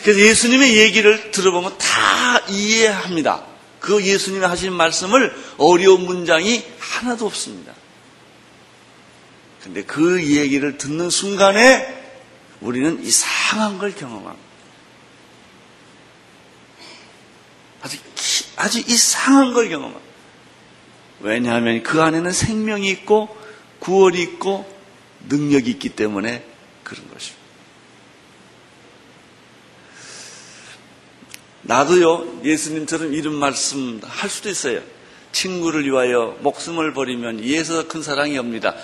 그래서 0.03 0.19
예수님의 0.19 0.77
얘기를 0.77 1.31
들어보면 1.31 1.75
다 1.79 2.45
이해합니다. 2.49 3.43
그 3.79 4.05
예수님이 4.05 4.45
하신 4.45 4.73
말씀을 4.73 5.35
어려운 5.57 6.05
문장이 6.05 6.63
하나도 6.77 7.25
없습니다. 7.25 7.73
근데 9.63 9.83
그 9.83 10.23
얘기를 10.23 10.77
듣는 10.77 11.09
순간에 11.09 11.97
우리는 12.61 13.03
이상한 13.03 13.77
걸 13.77 13.93
경험합니다. 13.93 14.49
아주, 17.81 17.97
아주 18.55 18.79
이상한 18.79 19.53
걸 19.53 19.69
경험합니다. 19.69 20.09
왜냐하면 21.21 21.83
그 21.83 22.01
안에는 22.01 22.31
생명이 22.31 22.89
있고 22.89 23.35
구원이 23.79 24.21
있고 24.21 24.65
능력이 25.27 25.69
있기 25.71 25.89
때문에 25.89 26.45
그런 26.83 27.09
것입니다. 27.09 27.39
나도요, 31.61 32.41
예수님처럼 32.43 33.13
이런 33.13 33.35
말씀 33.35 33.99
할 34.03 34.29
수도 34.29 34.49
있어요. 34.49 34.81
친구를 35.31 35.85
위하여 35.85 36.37
목숨을 36.41 36.93
버리면 36.93 37.43
이에서 37.43 37.87
큰 37.87 38.01
사랑이 38.01 38.37
옵니다. 38.37 38.75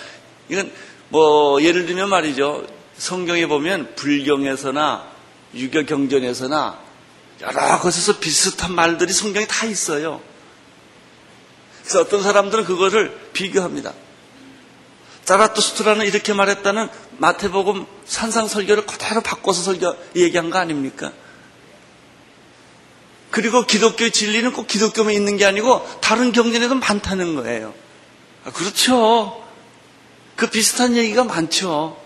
이건 0.48 0.72
뭐 1.08 1.62
예를 1.62 1.86
들면 1.86 2.08
말이죠. 2.08 2.66
성경에 2.98 3.46
보면 3.46 3.94
불경에서나 3.94 5.06
유교 5.54 5.84
경전에서나 5.84 6.78
여러 7.42 7.80
곳에서 7.80 8.18
비슷한 8.18 8.74
말들이 8.74 9.12
성경에 9.12 9.46
다 9.46 9.66
있어요. 9.66 10.20
그래서 11.82 12.00
어떤 12.00 12.22
사람들은 12.22 12.64
그거를 12.64 13.16
비교합니다. 13.32 13.92
자라투스트라는 15.24 16.06
이렇게 16.06 16.32
말했다는 16.32 16.88
마태복음 17.18 17.86
산상설교를 18.04 18.86
그대로 18.86 19.20
바꿔서 19.20 19.62
설교 19.62 19.94
얘기한 20.16 20.50
거 20.50 20.58
아닙니까? 20.58 21.12
그리고 23.30 23.66
기독교의 23.66 24.12
진리는 24.12 24.52
꼭 24.52 24.66
기독교만 24.66 25.12
있는 25.12 25.36
게 25.36 25.44
아니고 25.44 25.86
다른 26.00 26.32
경전에도 26.32 26.76
많다는 26.76 27.34
거예요. 27.34 27.74
아, 28.44 28.52
그렇죠. 28.52 29.45
그 30.36 30.48
비슷한 30.50 30.96
얘기가 30.96 31.24
많죠. 31.24 32.00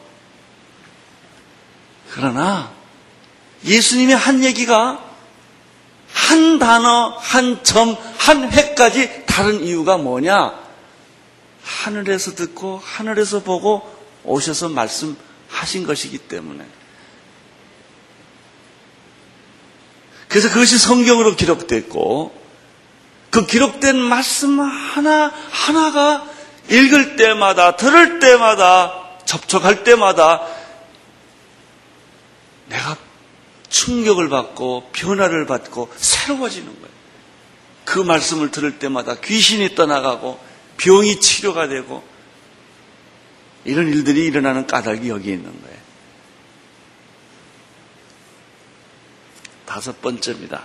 그러나 2.10 2.72
예수님의 3.64 4.16
한 4.16 4.42
얘기가 4.44 5.04
한 6.12 6.58
단어, 6.58 7.16
한 7.18 7.62
점, 7.64 7.96
한 8.18 8.50
회까지 8.50 9.24
다른 9.26 9.62
이유가 9.64 9.96
뭐냐? 9.96 10.58
하늘에서 11.62 12.34
듣고 12.34 12.80
하늘에서 12.82 13.42
보고 13.42 13.82
오셔서 14.24 14.68
말씀하신 14.68 15.86
것이기 15.86 16.18
때문에. 16.18 16.64
그래서 20.28 20.48
그것이 20.48 20.78
성경으로 20.78 21.34
기록됐고 21.34 22.40
그 23.30 23.46
기록된 23.46 23.96
말씀 23.96 24.60
하나 24.60 25.32
하나가 25.50 26.29
읽을 26.70 27.16
때마다, 27.16 27.76
들을 27.76 28.20
때마다, 28.20 29.08
접촉할 29.24 29.84
때마다 29.84 30.46
내가 32.68 32.96
충격을 33.68 34.28
받고 34.28 34.90
변화를 34.92 35.46
받고 35.46 35.92
새로워지는 35.96 36.66
거예요. 36.66 36.90
그 37.84 37.98
말씀을 37.98 38.50
들을 38.50 38.78
때마다 38.78 39.16
귀신이 39.16 39.74
떠나가고 39.74 40.38
병이 40.76 41.20
치료가 41.20 41.68
되고 41.68 42.04
이런 43.64 43.88
일들이 43.88 44.24
일어나는 44.24 44.66
까닭이 44.66 45.08
여기 45.08 45.30
있는 45.30 45.60
거예요. 45.62 45.80
다섯 49.66 50.00
번째입니다. 50.00 50.64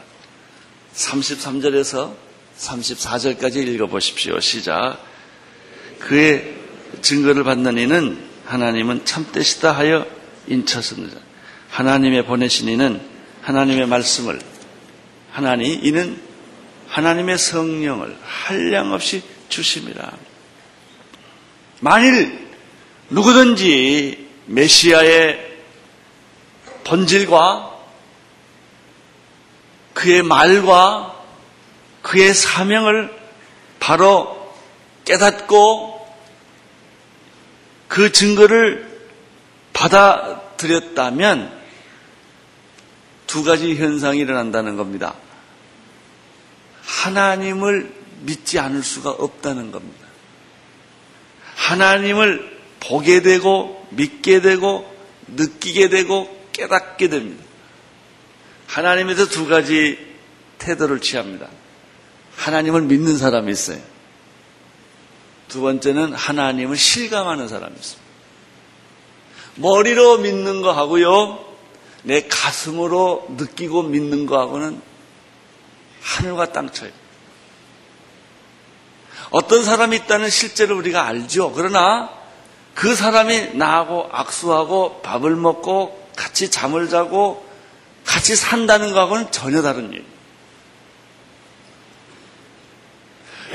33절에서 0.96 2.16
34절까지 2.58 3.68
읽어보십시오. 3.68 4.40
시작. 4.40 4.98
그의 6.06 6.54
증거를 7.02 7.44
받는 7.44 7.80
이는 7.80 8.18
하나님은 8.46 9.06
참되시다 9.06 9.72
하여 9.72 10.06
인쳤습니다. 10.48 11.18
하나님의 11.72 12.26
보내신 12.26 12.70
이는 12.70 13.02
하나님의 13.42 13.88
말씀을 13.88 14.40
하나님 15.32 15.84
이는 15.84 16.22
하나님의 16.88 17.40
성령을 17.40 18.16
한량없이 18.24 19.24
주십니다. 19.50 20.14
만일 21.80 22.50
누구든지 23.10 24.28
메시아의 24.46 25.56
본질과 26.84 27.80
그의 29.96 30.22
말과 30.22 31.20
그의 32.04 32.32
사명을 32.36 33.12
바로 33.80 34.54
깨닫고 35.04 35.95
그 37.88 38.12
증거를 38.12 38.88
받아들였다면 39.74 41.64
두 43.28 43.44
가지 43.44 43.76
현상이 43.76 44.20
일어난다는 44.20 44.78
겁니다. 44.78 45.16
하나님을 46.82 47.94
믿지 48.22 48.60
않을 48.60 48.84
수가 48.84 49.12
없다는 49.12 49.72
겁니다. 49.72 50.06
하나님을 51.56 52.60
보게 52.80 53.22
되고 53.22 53.86
믿게 53.92 54.42
되고 54.42 54.94
느끼게 55.28 55.90
되고 55.90 56.48
깨닫게 56.54 57.10
됩니다. 57.10 57.44
하나님에서 58.68 59.28
두 59.28 59.48
가지 59.48 59.98
태도를 60.58 61.02
취합니다. 61.02 61.48
하나님을 62.36 62.82
믿는 62.84 63.18
사람이 63.18 63.52
있어요. 63.52 63.80
두 65.48 65.62
번째는 65.62 66.14
하나님을 66.14 66.78
실감하는 66.78 67.48
사람이 67.48 67.76
있습니다. 67.76 68.06
머리로 69.56 70.18
믿는 70.18 70.62
거 70.62 70.72
하고요. 70.72 71.44
내 72.04 72.28
가슴으로 72.28 73.28
느끼고 73.38 73.84
믿는 73.84 74.26
거 74.26 74.40
하고는 74.40 74.82
하늘과 76.02 76.52
땅 76.52 76.70
차이. 76.72 76.92
어떤 79.32 79.64
사람이 79.64 79.96
있다는 79.98 80.30
실제로 80.30 80.78
우리가 80.78 81.06
알죠. 81.06 81.52
그러나 81.54 82.10
그 82.74 82.96
사람이 82.96 83.56
나하고 83.56 84.08
악수하고 84.12 85.02
밥을 85.02 85.36
먹고 85.36 86.10
같이 86.16 86.52
잠을 86.52 86.90
자고 86.90 87.46
같이 88.06 88.36
산다는 88.36 88.94
거하고는 88.94 89.32
전혀 89.32 89.62
다른 89.62 89.92
일. 89.92 90.06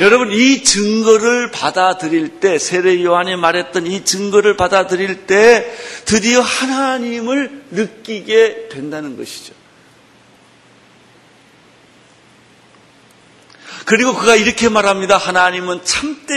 여러분 0.00 0.32
이 0.32 0.64
증거를 0.64 1.50
받아들일 1.50 2.40
때 2.40 2.58
세례 2.58 3.04
요한이 3.04 3.36
말했던 3.36 3.86
이 3.86 4.02
증거를 4.02 4.56
받아들일 4.56 5.26
때 5.26 5.70
드디어 6.06 6.40
하나님을 6.40 7.64
느끼게 7.70 8.70
된다는 8.70 9.18
것이죠. 9.18 9.52
그리고 13.84 14.14
그가 14.14 14.36
이렇게 14.36 14.70
말합니다. 14.70 15.18
하나님은 15.18 15.84
참되시다라는 15.84 16.36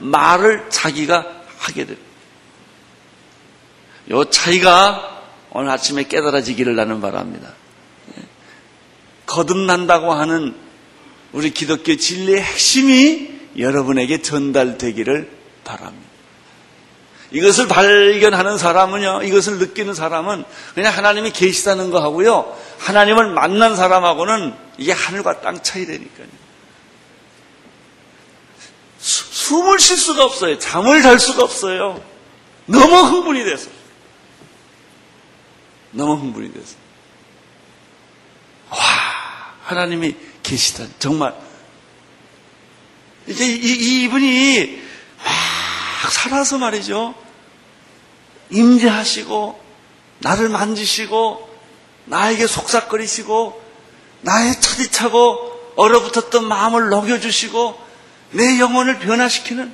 말을 0.00 0.70
자기가 0.70 1.24
하게 1.58 1.84
됩니다. 1.84 2.10
요 4.10 4.24
차이가 4.24 5.22
오늘 5.50 5.70
아침에 5.70 6.02
깨달아지기를 6.04 6.74
나는 6.74 7.00
바랍니다. 7.00 7.52
거듭난다고 9.26 10.12
하는 10.12 10.61
우리 11.32 11.50
기독교 11.50 11.96
진리의 11.96 12.40
핵심이 12.42 13.32
여러분에게 13.58 14.22
전달되기를 14.22 15.30
바랍니다. 15.64 16.12
이것을 17.32 17.66
발견하는 17.66 18.58
사람은요, 18.58 19.22
이것을 19.22 19.58
느끼는 19.58 19.94
사람은 19.94 20.44
그냥 20.74 20.94
하나님이 20.94 21.30
계시다는 21.30 21.90
거 21.90 22.00
하고요, 22.00 22.54
하나님을 22.78 23.32
만난 23.32 23.74
사람하고는 23.74 24.54
이게 24.76 24.92
하늘과 24.92 25.40
땅 25.40 25.62
차이라니까요. 25.62 26.26
수, 28.98 29.24
숨을 29.32 29.80
쉴 29.80 29.96
수가 29.96 30.24
없어요. 30.24 30.58
잠을 30.58 31.02
잘 31.02 31.18
수가 31.18 31.42
없어요. 31.42 32.02
너무 32.66 32.96
흥분이 32.96 33.44
돼서. 33.44 33.70
너무 35.90 36.14
흥분이 36.14 36.52
돼서. 36.52 36.76
와, 38.70 38.78
하나님이 39.64 40.14
계시다. 40.42 40.86
정말. 40.98 41.34
이제 43.26 43.46
이, 43.46 44.04
이분이 44.04 44.82
막 46.02 46.12
살아서 46.12 46.58
말이죠. 46.58 47.14
임재하시고, 48.50 49.62
나를 50.18 50.48
만지시고, 50.48 51.48
나에게 52.06 52.46
속삭거리시고, 52.46 53.62
나의 54.22 54.60
차디차고, 54.60 55.72
얼어붙었던 55.76 56.46
마음을 56.46 56.88
녹여주시고, 56.88 57.80
내 58.32 58.58
영혼을 58.58 58.98
변화시키는, 58.98 59.72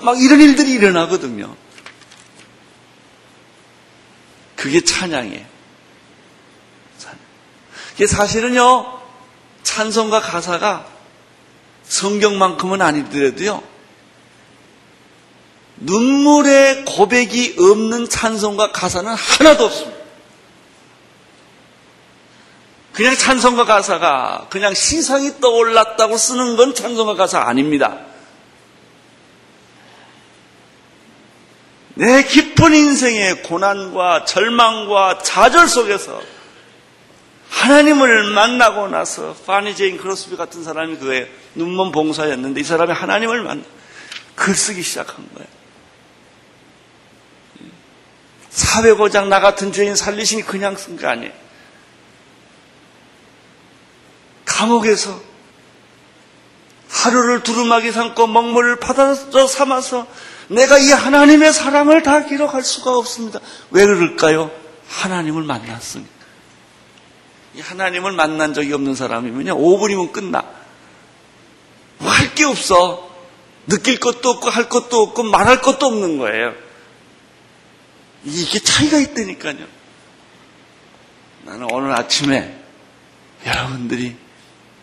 막 0.00 0.20
이런 0.20 0.40
일들이 0.40 0.72
일어나거든요. 0.72 1.54
그게 4.56 4.82
찬양이에요. 4.82 5.54
이게 7.94 8.06
사실은요, 8.06 9.03
찬송가 9.74 10.20
가사가 10.20 10.86
성경만큼은 11.82 12.80
아니더라도요, 12.80 13.60
눈물의 15.78 16.84
고백이 16.84 17.56
없는 17.58 18.08
찬송가 18.08 18.70
가사는 18.70 19.12
하나도 19.12 19.64
없습니다. 19.64 19.98
그냥 22.92 23.16
찬송가 23.16 23.64
가사가 23.64 24.46
그냥 24.48 24.74
시상이 24.74 25.40
떠올랐다고 25.40 26.16
쓰는 26.18 26.56
건 26.56 26.72
찬송가 26.76 27.16
가사 27.16 27.40
아닙니다. 27.40 27.98
내 31.94 32.22
깊은 32.22 32.72
인생의 32.72 33.42
고난과 33.42 34.24
절망과 34.24 35.18
좌절 35.24 35.66
속에서 35.66 36.33
하나님을 37.60 38.24
만나고 38.32 38.88
나서 38.88 39.34
파니 39.46 39.76
제인 39.76 39.96
크로스비 39.96 40.36
같은 40.36 40.64
사람이 40.64 40.98
그의 40.98 41.30
눈먼 41.54 41.92
봉사였는데 41.92 42.60
이 42.60 42.64
사람이 42.64 42.92
하나님을 42.92 43.42
만나 43.42 43.62
글 44.34 44.54
쓰기 44.54 44.82
시작한 44.82 45.26
거예요. 45.34 45.48
사회고장 48.50 49.28
나 49.28 49.40
같은 49.40 49.72
죄인 49.72 49.94
살리시니 49.96 50.42
그냥 50.42 50.76
쓴거 50.76 51.08
아니에요. 51.08 51.32
감옥에서 54.44 55.20
하루를 56.88 57.42
두루마기 57.42 57.92
삼고 57.92 58.26
먹물을 58.26 58.78
받아 58.78 59.14
삼아서 59.14 60.06
내가 60.48 60.78
이 60.78 60.90
하나님의 60.90 61.52
사랑을 61.52 62.02
다 62.02 62.24
기록할 62.24 62.62
수가 62.62 62.96
없습니다. 62.96 63.40
왜 63.70 63.84
그럴까요? 63.86 64.50
하나님을 64.88 65.42
만났으니까. 65.42 66.13
이 66.13 66.13
하나님을 67.60 68.12
만난 68.12 68.54
적이 68.54 68.72
없는 68.74 68.94
사람이면요, 68.94 69.56
5분이면 69.56 70.12
끝나. 70.12 70.44
뭐 71.98 72.10
할 72.10 72.34
게 72.34 72.44
없어. 72.44 73.10
느낄 73.66 73.98
것도 74.00 74.28
없고, 74.30 74.50
할 74.50 74.68
것도 74.68 75.00
없고, 75.02 75.22
말할 75.22 75.62
것도 75.62 75.86
없는 75.86 76.18
거예요. 76.18 76.52
이게 78.24 78.58
차이가 78.58 78.98
있다니까요. 78.98 79.66
나는 81.44 81.70
오늘 81.70 81.92
아침에 81.92 82.58
여러분들이 83.46 84.16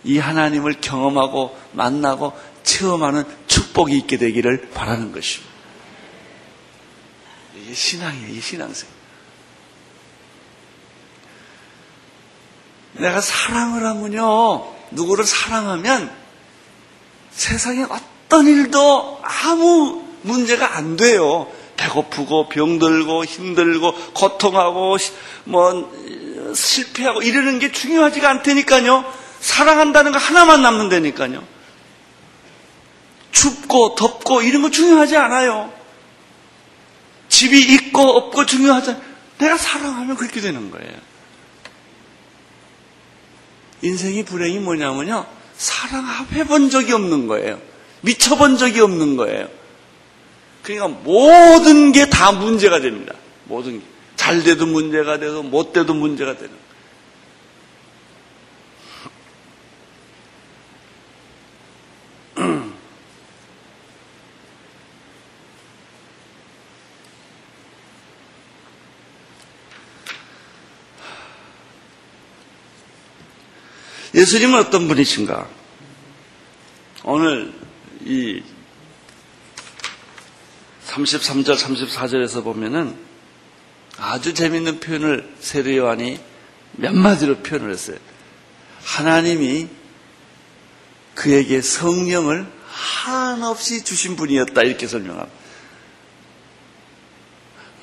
이 0.04 0.18
하나님을 0.18 0.80
경험하고 0.80 1.58
만나고 1.74 2.34
체험하는 2.64 3.24
축복이 3.48 3.98
있게 3.98 4.18
되기를 4.18 4.70
바라는 4.74 5.12
것입니다. 5.12 5.52
이게 7.58 7.74
신앙이에요, 7.74 8.28
이게 8.30 8.42
신앙생. 8.42 8.88
내가 12.94 13.22
사랑을 13.22 13.86
하면요, 13.86 14.68
누구를 14.92 15.26
사랑하면 15.26 16.12
세상에 17.32 17.84
어떤 17.84 18.48
일도 18.48 19.20
아무 19.24 20.04
문제가 20.22 20.76
안 20.76 20.98
돼요. 20.98 21.48
배고프고 21.78 22.50
병들고 22.50 23.26
힘들고 23.26 23.94
고통하고 24.14 24.98
뭐 25.46 25.92
실패하고 26.54 27.24
이러는 27.24 27.60
게 27.60 27.72
중요하지가 27.72 28.30
않다니까요. 28.30 29.04
사랑한다는 29.40 30.12
거 30.12 30.20
하나만 30.20 30.62
남는다니까요. 30.62 31.44
춥고 33.32 33.96
덥고 33.96 34.44
이런 34.44 34.62
거 34.62 34.70
중요하지 34.70 35.18
않아요. 35.18 35.74
집이 37.30 37.60
있고 37.74 38.02
없고 38.02 38.46
중요하지 38.46 38.92
않아요. 38.92 39.04
내가 39.40 39.58
사랑하면 39.58 40.16
그렇게 40.18 40.42
되는 40.42 40.70
거예요. 40.70 41.11
인생의 43.82 44.24
불행이 44.24 44.60
뭐냐면요. 44.60 45.26
사랑해 45.58 46.44
본 46.46 46.70
적이 46.70 46.94
없는 46.94 47.28
거예요. 47.28 47.60
미쳐본 48.02 48.58
적이 48.58 48.82
없는 48.82 49.16
거예요. 49.18 49.48
그러니까 50.64 50.88
모든 51.04 51.92
게 51.92 52.06
다 52.10 52.32
문제가 52.32 52.80
됩니다. 52.80 53.14
모든 53.46 53.80
게. 53.80 53.86
잘 54.16 54.44
돼도 54.44 54.68
문제가 54.68 55.18
되고 55.20 55.42
못 55.42 55.74
돼도 55.74 55.94
문제가 55.96 56.36
되는 56.36 56.52
예수님은 74.22 74.60
어떤 74.60 74.88
분이신가? 74.88 75.48
오늘 77.06 77.52
이 78.06 78.44
33절, 80.86 81.58
34절에서 81.58 82.44
보면은 82.44 82.96
아주 83.98 84.36
재밌는 84.36 84.80
표현을 84.80 85.28
세례 85.40 85.76
요한이 85.78 86.20
몇 86.74 86.94
마디로 86.94 87.38
표현을 87.38 87.72
했어요. 87.72 87.98
하나님이 88.84 89.68
그에게 91.16 91.62
성령을 91.62 92.46
한없이 92.68 93.84
주신 93.84 94.16
분이었다 94.16 94.62
이렇게 94.62 94.86
설명합니다. 94.86 95.36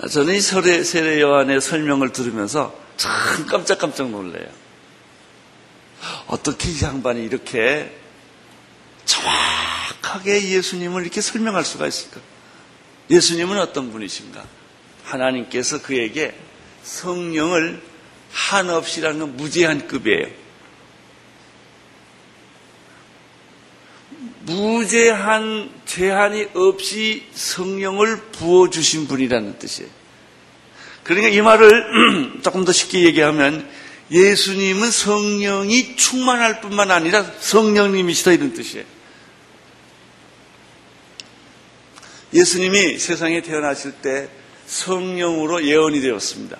저는 0.08 0.36
이 0.36 0.40
세례, 0.40 0.84
세례 0.84 1.20
요한의 1.20 1.60
설명을 1.60 2.12
들으면서 2.12 2.78
참 2.96 3.46
깜짝깜짝 3.46 4.10
놀래요. 4.10 4.67
어떻게 6.26 6.70
이 6.70 6.82
양반이 6.82 7.24
이렇게 7.24 7.94
정확하게 9.04 10.50
예수님을 10.50 11.02
이렇게 11.02 11.20
설명할 11.20 11.64
수가 11.64 11.86
있을까? 11.86 12.20
예수님은 13.10 13.58
어떤 13.58 13.90
분이신가? 13.90 14.44
하나님께서 15.04 15.80
그에게 15.82 16.34
성령을 16.82 17.82
한없이라는 18.32 19.18
건 19.18 19.36
무제한 19.36 19.88
급이에요. 19.88 20.26
무제한 24.42 25.70
제한이 25.84 26.48
없이 26.54 27.26
성령을 27.34 28.22
부어 28.32 28.70
주신 28.70 29.06
분이라는 29.06 29.58
뜻이에요. 29.58 29.90
그러니까 31.04 31.28
이 31.28 31.40
말을 31.40 32.40
조금 32.42 32.64
더 32.64 32.72
쉽게 32.72 33.04
얘기하면 33.04 33.68
예수님은 34.10 34.90
성령이 34.90 35.96
충만할 35.96 36.60
뿐만 36.60 36.90
아니라 36.90 37.24
성령님이시다 37.40 38.32
이런 38.32 38.54
뜻이에요. 38.54 38.86
예수님이 42.32 42.98
세상에 42.98 43.42
태어나실 43.42 43.92
때 44.02 44.28
성령으로 44.66 45.64
예언이 45.64 46.00
되었습니다. 46.00 46.58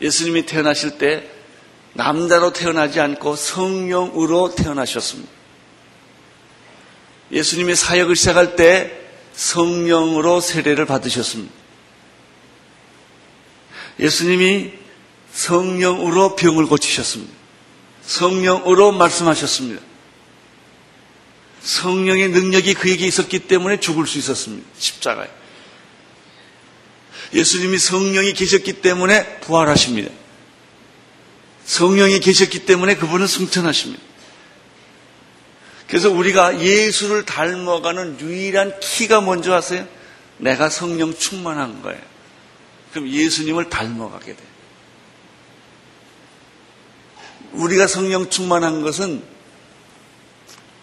예수님이 0.00 0.46
태어나실 0.46 0.98
때 0.98 1.28
남자로 1.94 2.52
태어나지 2.52 3.00
않고 3.00 3.36
성령으로 3.36 4.54
태어나셨습니다. 4.54 5.30
예수님이 7.32 7.74
사역을 7.74 8.14
시작할 8.14 8.56
때 8.56 9.00
성령으로 9.32 10.40
세례를 10.40 10.86
받으셨습니다. 10.86 11.52
예수님이 13.98 14.72
성령으로 15.36 16.34
병을 16.34 16.66
고치셨습니다. 16.66 17.32
성령으로 18.02 18.92
말씀하셨습니다. 18.92 19.82
성령의 21.60 22.30
능력이 22.30 22.74
그에게 22.74 23.06
있었기 23.06 23.40
때문에 23.40 23.78
죽을 23.78 24.06
수 24.06 24.16
있었습니다. 24.18 24.66
십자가에. 24.78 25.28
예수님이 27.34 27.78
성령이 27.78 28.32
계셨기 28.32 28.80
때문에 28.80 29.40
부활하십니다. 29.40 30.10
성령이 31.66 32.20
계셨기 32.20 32.64
때문에 32.64 32.96
그분은 32.96 33.26
승천하십니다. 33.26 34.02
그래서 35.88 36.10
우리가 36.10 36.62
예수를 36.62 37.26
닮아가는 37.26 38.20
유일한 38.20 38.78
키가 38.80 39.20
뭔지 39.20 39.52
아세요? 39.52 39.86
내가 40.38 40.70
성령 40.70 41.14
충만한 41.14 41.82
거예요. 41.82 42.00
그럼 42.92 43.08
예수님을 43.08 43.68
닮아가게 43.68 44.34
돼. 44.34 44.45
우리가 47.52 47.86
성령 47.86 48.28
충만한 48.30 48.82
것은 48.82 49.22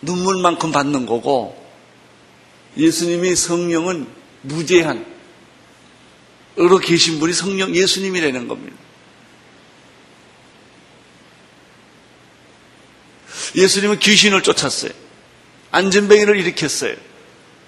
눈물만큼 0.01 0.71
받는 0.71 1.05
거고 1.05 1.61
예수님이 2.77 3.35
성령은 3.35 4.07
무제한 4.41 5.13
으로 6.59 6.77
계신 6.77 7.19
분이 7.19 7.33
성령 7.33 7.75
예수님이라는 7.75 8.47
겁니다. 8.47 8.77
예수님은 13.55 13.99
귀신을 13.99 14.43
쫓았어요. 14.43 14.91
안전뱅이를 15.71 16.39
일으켰어요. 16.39 16.95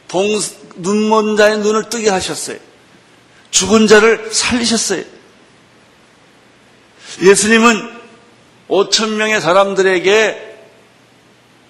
봉, 0.08 0.28
눈먼 0.76 1.36
자의 1.36 1.58
눈을 1.60 1.90
뜨게 1.90 2.10
하셨어요. 2.10 2.60
죽은 3.50 3.88
자를 3.88 4.32
살리셨어요. 4.32 5.04
예수님은 7.22 7.95
5천 8.70 9.16
명의 9.16 9.42
사람들에게 9.42 10.56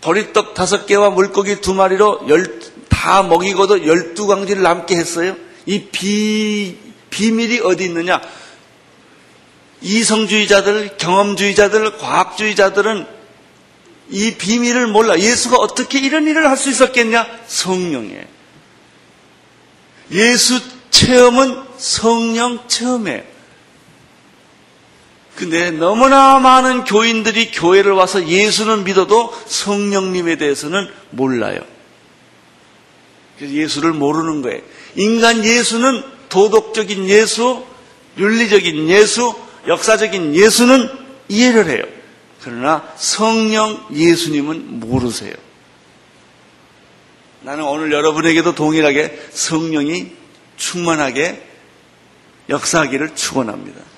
보리떡 0.01 0.53
다섯 0.53 0.85
개와 0.85 1.09
물고기 1.09 1.61
두 1.61 1.73
마리로 1.73 2.25
열, 2.29 2.59
다 2.89 3.23
먹이고도 3.23 3.87
열두 3.87 4.27
광지를 4.27 4.61
남게 4.61 4.95
했어요. 4.95 5.35
이 5.65 5.85
비, 5.85 6.77
비밀이 7.09 7.61
어디 7.61 7.85
있느냐? 7.85 8.21
이성주의자들, 9.81 10.97
경험주의자들, 10.97 11.97
과학주의자들은 11.97 13.07
이 14.09 14.35
비밀을 14.35 14.87
몰라. 14.87 15.19
예수가 15.19 15.57
어떻게 15.57 15.99
이런 15.99 16.27
일을 16.27 16.47
할 16.49 16.57
수 16.57 16.69
있었겠냐? 16.69 17.27
성령에. 17.47 18.27
예수 20.11 20.61
체험은 20.91 21.63
성령 21.77 22.59
체험이에요. 22.67 23.34
근데 25.35 25.69
너무나 25.69 26.39
많은 26.39 26.85
교인들이 26.85 27.51
교회를 27.51 27.91
와서 27.91 28.25
예수는 28.25 28.85
믿어도 28.85 29.33
성령님에 29.47 30.37
대해서는 30.37 30.87
몰라요. 31.09 31.59
그래서 33.37 33.53
예수를 33.53 33.91
모르는 33.91 34.41
거예요. 34.41 34.61
인간 34.95 35.43
예수는 35.43 36.03
도덕적인 36.29 37.09
예수, 37.09 37.65
윤리적인 38.17 38.87
예수, 38.89 39.35
역사적인 39.67 40.35
예수는 40.35 40.89
이해를 41.27 41.67
해요. 41.67 41.83
그러나 42.41 42.87
성령 42.95 43.83
예수님은 43.91 44.79
모르세요. 44.79 45.33
나는 47.41 47.63
오늘 47.65 47.91
여러분에게도 47.91 48.55
동일하게 48.55 49.19
성령이 49.31 50.11
충만하게 50.55 51.43
역사하기를 52.49 53.15
축원합니다. 53.15 53.94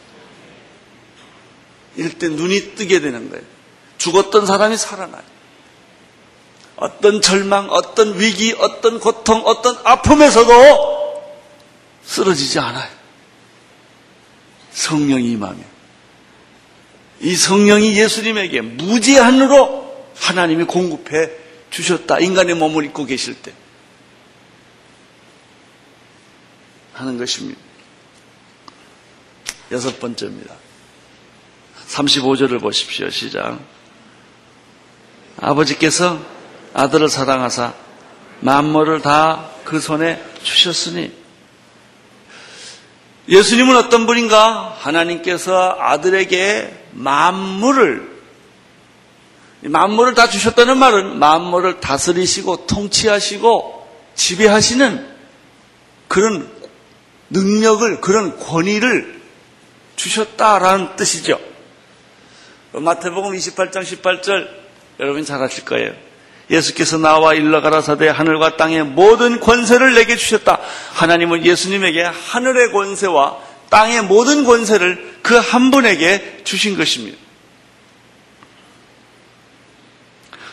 이럴 1.98 2.14
때 2.14 2.30
눈이 2.30 2.76
뜨게 2.76 3.02
되는 3.02 3.30
거예요. 3.30 3.44
죽었던 3.98 4.46
사람이 4.46 4.78
살아나요. 4.78 5.24
어떤 6.78 7.22
절망, 7.22 7.70
어떤 7.72 8.20
위기, 8.20 8.54
어떤 8.54 9.00
고통, 9.00 9.42
어떤 9.46 9.76
아픔에서도 9.84 11.34
쓰러지지 12.04 12.60
않아요. 12.60 12.90
성령이 14.72 15.32
임하면. 15.32 15.66
이 17.20 17.36
성령이 17.36 17.98
예수님에게 18.00 18.62
무제한으로 18.62 20.08
하나님이 20.16 20.66
공급해 20.66 21.32
주셨다. 21.72 22.20
인간의 22.20 22.56
몸을 22.56 22.86
입고 22.86 23.06
계실 23.06 23.42
때. 23.42 23.52
하는 26.94 27.18
것입니다. 27.18 27.60
여섯 29.72 30.00
번째입니다. 30.00 30.67
35절을 31.88 32.62
보십시오. 32.62 33.10
시작. 33.10 33.60
아버지께서 35.40 36.20
아들을 36.74 37.10
사랑하사 37.10 37.74
만물을 38.42 39.02
다 39.02 39.58
그 39.68 39.82
손에 39.82 40.24
주셨으니 40.44 41.12
예수님은 43.28 43.76
어떤 43.76 44.06
분인가? 44.06 44.78
하나님께서 44.80 45.76
아들에게 45.78 46.86
만물을 46.94 48.18
만물을 49.64 50.14
다 50.14 50.30
주셨다는 50.30 50.78
말은 50.78 51.20
만물을 51.20 51.82
다스리시고 51.82 52.68
통치하시고 52.68 53.88
지배하시는 54.16 55.06
그런 56.08 56.50
능력을 57.30 58.00
그런 58.00 58.40
권위를 58.40 59.22
주셨다라는 59.98 60.96
뜻이죠. 60.96 61.38
마태복음 62.80 63.34
28장 63.34 63.82
18절 63.84 64.48
여러분 65.00 65.24
잘 65.26 65.42
아실 65.42 65.66
거예요. 65.66 65.94
예수께서 66.50 66.98
나와 66.98 67.34
일러 67.34 67.62
가라사대 67.62 68.08
하늘과 68.08 68.56
땅의 68.58 68.84
모든 68.86 69.40
권세를 69.40 69.96
내게 69.96 70.16
주셨다. 70.16 70.60
하나님은 70.94 71.46
예수님에게 71.46 72.04
하늘의 72.04 72.72
권세와 72.72 73.38
땅의 73.70 74.04
모든 74.04 74.46
권세를 74.46 75.18
그 75.22 75.38
한 75.38 75.72
분에게 75.72 76.42
주신 76.46 76.78
것입니다. 76.78 77.18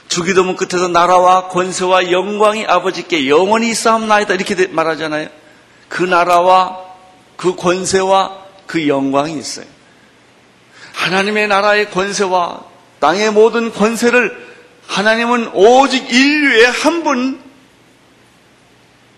주기도문 0.09 0.57
끝에서 0.57 0.89
나라와 0.89 1.49
권세와 1.49 2.11
영광이 2.11 2.67
아버지께 2.67 3.29
영원히 3.29 3.71
있사옵나이다 3.71 4.35
이렇게 4.35 4.67
말하잖아요. 4.67 5.29
그 5.89 6.03
나라와 6.03 6.79
그 7.37 7.57
권세와 7.57 8.45
그 8.67 8.87
영광이 8.89 9.37
있어요. 9.39 9.67
하나님의 10.95 11.49
나라의 11.49 11.91
권세와 11.91 12.65
땅의 13.01 13.33
모든 13.33 13.71
권세를 13.73 14.45
하나님은 14.87 15.51
오직 15.53 16.11
인류의 16.11 16.67
한 16.71 17.03
분, 17.03 17.43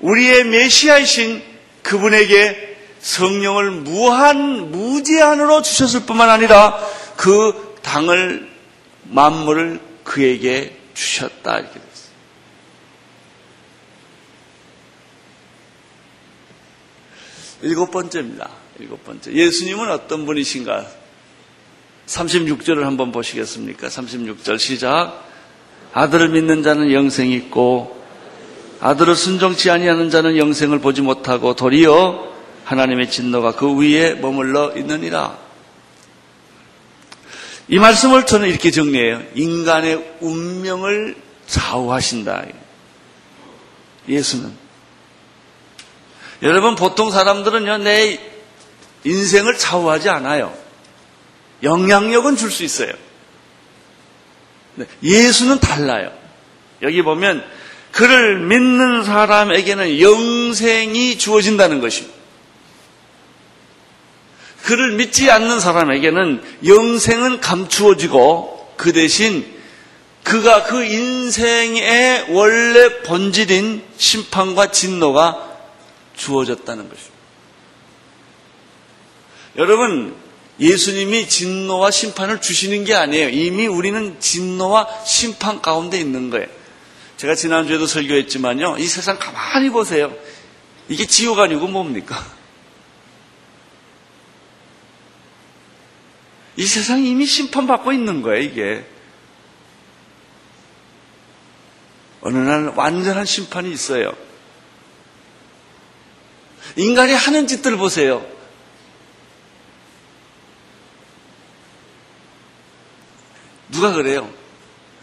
우리의 0.01 0.45
메시아이신 0.45 1.43
그분에게 1.83 2.77
성령을 3.01 3.71
무한, 3.71 4.73
무제한으로 4.73 5.62
주셨을 5.62 6.01
뿐만 6.07 6.31
아니라 6.31 6.79
그 7.17 7.77
당을, 7.83 8.49
만물을 9.05 9.81
그에게 10.03 10.77
주셨다. 10.95 11.59
이렇게 11.59 11.75
됐어요. 11.75 11.87
일곱 17.62 17.91
번째입니다. 17.91 18.51
일곱 18.81 19.05
번째. 19.05 19.33
예수님은 19.33 19.91
어떤 19.91 20.27
분이신가? 20.27 21.06
36절을 22.07 22.83
한번 22.83 23.12
보시겠습니까? 23.12 23.88
36절 23.88 24.59
시작. 24.59 25.25
아들을 25.92 26.29
믿는 26.29 26.62
자는 26.62 26.92
영생이 26.92 27.35
있고 27.35 27.97
아들을 28.81 29.14
순종치 29.14 29.71
아니하는 29.71 30.11
자는 30.11 30.37
영생을 30.37 30.81
보지 30.81 31.01
못하고 31.03 31.55
도리어 31.55 32.33
하나님의 32.64 33.11
진노가 33.11 33.53
그 33.53 33.75
위에 33.79 34.14
머물러 34.14 34.77
있느니라. 34.77 35.38
이 37.69 37.79
말씀을 37.79 38.27
저는 38.27 38.49
이렇게 38.49 38.71
정리해요. 38.71 39.23
인간의 39.35 40.16
운명을 40.21 41.16
좌우하신다. 41.47 42.45
예수는. 44.09 44.53
여러분, 46.42 46.77
보통 46.77 47.11
사람들은요, 47.11 47.79
내 47.79 48.21
인생을 49.05 49.57
좌우하지 49.57 50.09
않아요. 50.11 50.65
영향력은 51.62 52.37
줄 52.37 52.51
수 52.51 52.64
있어요. 52.64 52.92
네, 54.75 54.87
예수는 55.03 55.59
달라요. 55.61 56.12
여기 56.83 57.03
보면 57.03 57.45
그를 57.92 58.40
믿는 58.40 59.05
사람에게는 59.05 60.01
영생이 60.01 61.16
주어진다는 61.16 61.81
것입니다. 61.81 62.14
그를 64.64 64.92
믿지 64.97 65.31
않는 65.31 65.61
사람에게는 65.61 66.42
영생은 66.66 67.40
감추어지고 67.40 68.75
그 68.77 68.92
대신 68.92 69.47
그가 70.25 70.64
그 70.64 70.85
인생의 70.85 72.27
원래 72.31 73.01
본질인 73.03 73.83
심판과 73.97 74.73
진노가 74.73 75.57
주어졌다는 76.16 76.88
것입니다. 76.88 77.16
여러분, 79.57 80.16
예수님이 80.59 81.29
진노와 81.29 81.90
심판을 81.90 82.40
주시는 82.40 82.85
게 82.85 82.95
아니에요. 82.95 83.29
이미 83.29 83.66
우리는 83.66 84.19
진노와 84.21 85.05
심판 85.05 85.61
가운데 85.61 85.99
있는 85.99 86.31
거예요. 86.31 86.47
제가 87.19 87.35
지난주에도 87.35 87.87
설교했지만요. 87.87 88.77
이 88.79 88.87
세상 88.87 89.19
가만히 89.19 89.71
보세요. 89.71 90.14
이게 90.88 91.07
지옥 91.07 91.38
아니고 91.38 91.66
뭡니까? 91.66 92.25
이 96.57 96.64
세상이 96.64 97.11
이미 97.11 97.27
심판받고 97.27 97.92
있는 97.92 98.23
거예요, 98.23 98.42
이게. 98.42 98.85
어느 102.23 102.38
날 102.38 102.73
완전한 102.75 103.27
심판이 103.27 103.71
있어요. 103.71 104.12
인간이 106.77 107.12
하는 107.12 107.47
짓들 107.47 107.77
보세요. 107.77 108.36
누가 113.70 113.92
그래요? 113.92 114.31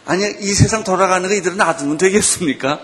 아니, 0.05 0.23
이 0.41 0.53
세상 0.53 0.83
돌아가는 0.83 1.27
거 1.27 1.35
이들은 1.35 1.57
놔두면 1.57 1.97
되겠습니까? 1.97 2.79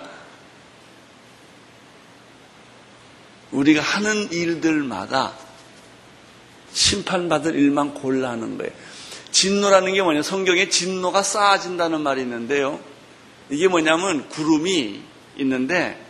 우리가 3.51 3.81
하는 3.81 4.31
일들마다 4.31 5.33
심판받을 6.71 7.55
일만 7.55 7.95
골라 7.95 8.29
하는 8.29 8.57
거예요. 8.57 8.71
진노라는 9.31 9.93
게 9.93 10.01
뭐냐? 10.01 10.21
성경에 10.21 10.69
진노가 10.69 11.23
쌓아진다는 11.23 12.01
말이 12.01 12.21
있는데요. 12.21 12.79
이게 13.49 13.67
뭐냐면 13.67 14.29
구름이 14.29 15.01
있는데 15.37 16.05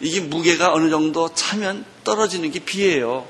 이게 0.00 0.20
무게가 0.20 0.72
어느 0.72 0.90
정도 0.90 1.32
차면 1.34 1.84
떨어지는 2.04 2.50
게 2.50 2.60
비예요. 2.60 3.26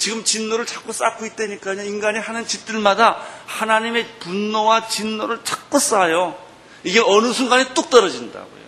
지금 0.00 0.24
진노를 0.24 0.64
자꾸 0.64 0.94
쌓고 0.94 1.26
있다니까요. 1.26 1.82
인간이 1.82 2.18
하는 2.18 2.46
짓들마다 2.46 3.22
하나님의 3.44 4.06
분노와 4.20 4.88
진노를 4.88 5.40
자꾸 5.44 5.78
쌓아요. 5.78 6.38
이게 6.84 7.00
어느 7.04 7.34
순간에 7.34 7.74
뚝 7.74 7.90
떨어진다고요. 7.90 8.60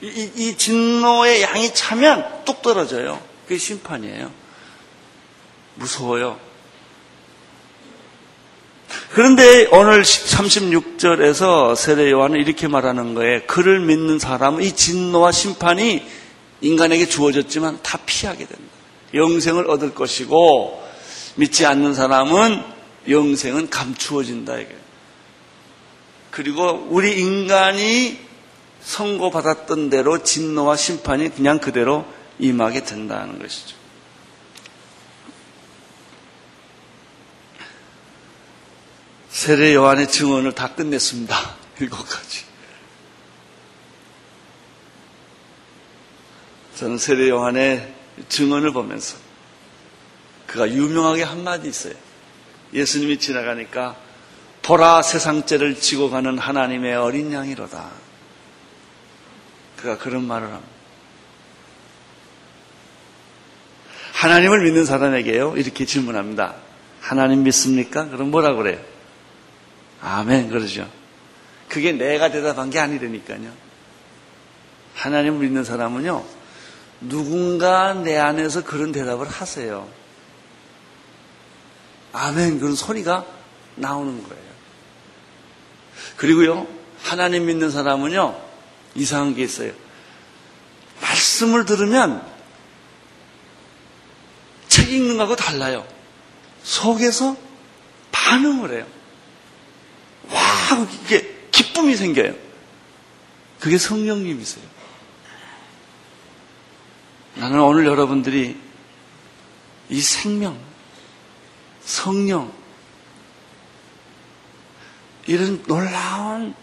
이, 0.00 0.06
이, 0.06 0.32
이 0.36 0.56
진노의 0.56 1.42
양이 1.42 1.74
차면 1.74 2.44
뚝 2.46 2.62
떨어져요. 2.62 3.22
그게 3.42 3.58
심판이에요. 3.58 4.32
무서워요. 5.74 6.40
그런데 9.12 9.66
오늘 9.70 10.00
36절에서 10.00 11.76
세례 11.76 12.10
요한은 12.10 12.40
이렇게 12.40 12.68
말하는 12.68 13.12
거예요. 13.12 13.42
그를 13.46 13.80
믿는 13.80 14.18
사람은 14.18 14.62
이 14.62 14.74
진노와 14.74 15.30
심판이 15.30 16.06
인간에게 16.62 17.04
주어졌지만 17.04 17.80
다 17.82 17.98
피하게 18.06 18.46
된다. 18.46 18.65
영생을 19.16 19.68
얻을 19.70 19.94
것이고 19.94 20.86
믿지 21.36 21.66
않는 21.66 21.94
사람은 21.94 22.62
영생은 23.08 23.70
감추어진다 23.70 24.58
이게. 24.58 24.76
그리고 26.30 26.86
우리 26.90 27.18
인간이 27.20 28.18
선고받았던 28.82 29.90
대로 29.90 30.22
진노와 30.22 30.76
심판이 30.76 31.30
그냥 31.30 31.58
그대로 31.58 32.04
임하게 32.38 32.84
된다는 32.84 33.38
것이죠. 33.38 33.74
세례 39.28 39.74
요한의 39.74 40.08
증언을 40.08 40.52
다 40.52 40.74
끝냈습니다. 40.74 41.36
일곱 41.80 41.98
가지. 42.08 42.44
저는 46.76 46.98
세례 46.98 47.28
요한의 47.28 47.95
증언을 48.28 48.72
보면서 48.72 49.16
그가 50.46 50.70
유명하게 50.70 51.22
한마디 51.22 51.68
있어요. 51.68 51.94
예수님이 52.72 53.18
지나가니까 53.18 53.96
보라 54.62 55.02
세상죄를 55.02 55.78
지고 55.80 56.10
가는 56.10 56.38
하나님의 56.38 56.96
어린 56.96 57.32
양이로다. 57.32 57.90
그가 59.76 59.98
그런 59.98 60.26
말을 60.26 60.48
합니다. 60.48 60.76
하나님을 64.12 64.64
믿는 64.64 64.84
사람에게요, 64.86 65.56
이렇게 65.56 65.84
질문합니다. 65.84 66.54
하나님 67.00 67.42
믿습니까? 67.44 68.08
그럼 68.08 68.30
뭐라 68.30 68.54
그래요? 68.54 68.80
아멘, 70.00 70.48
그러죠. 70.48 70.90
그게 71.68 71.92
내가 71.92 72.30
대답한 72.30 72.70
게 72.70 72.78
아니라니까요. 72.78 73.52
하나님을 74.94 75.40
믿는 75.40 75.64
사람은요, 75.64 76.24
누군가 77.08 77.94
내 77.94 78.16
안에서 78.16 78.64
그런 78.64 78.92
대답을 78.92 79.28
하세요. 79.28 79.88
아멘, 82.12 82.60
그런 82.60 82.74
소리가 82.74 83.26
나오는 83.74 84.22
거예요. 84.22 84.46
그리고요, 86.16 86.66
하나님 87.02 87.46
믿는 87.46 87.70
사람은요, 87.70 88.40
이상한 88.94 89.34
게 89.34 89.42
있어요. 89.42 89.72
말씀을 91.00 91.66
들으면 91.66 92.26
책 94.68 94.90
읽는 94.90 95.16
거하고 95.16 95.36
달라요. 95.36 95.86
속에서 96.62 97.36
반응을 98.12 98.72
해요. 98.72 98.86
와, 100.30 100.86
이게 101.04 101.34
기쁨이 101.52 101.96
생겨요. 101.96 102.34
그게 103.60 103.78
성령님이세요. 103.78 104.75
나는 107.36 107.60
오늘 107.60 107.86
여러분들이 107.86 108.58
이 109.90 110.00
생명, 110.00 110.58
성령, 111.82 112.52
이런 115.26 115.62
놀라운 115.64 116.54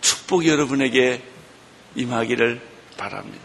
축복이 0.00 0.48
여러분에게 0.48 1.22
임하기를 1.94 2.60
바랍니다. 2.96 3.44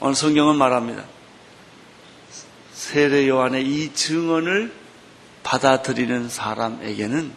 오늘 0.00 0.16
성경은 0.16 0.56
말합니다. 0.56 1.04
세례 2.72 3.28
요한의 3.28 3.64
이 3.64 3.94
증언을 3.94 4.74
받아들이는 5.44 6.28
사람에게는 6.28 7.32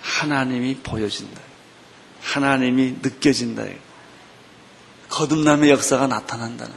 하나님이 0.00 0.76
보여진다. 0.76 1.49
하나님이 2.30 2.98
느껴진다. 3.02 3.64
거듭남의 5.08 5.70
역사가 5.70 6.06
나타난다는. 6.06 6.72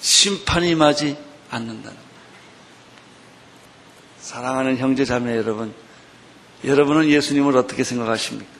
심판이 0.00 0.70
임하지 0.70 1.16
않는다는. 1.50 1.96
사랑하는 4.20 4.76
형제 4.76 5.04
자매 5.04 5.36
여러분, 5.36 5.74
여러분은 6.64 7.08
예수님을 7.08 7.56
어떻게 7.56 7.82
생각하십니까? 7.82 8.50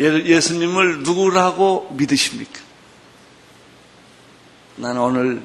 예, 0.00 0.04
예수님을 0.04 1.04
누구라고 1.04 1.90
믿으십니까? 1.92 2.60
나는 4.76 5.00
오늘 5.00 5.42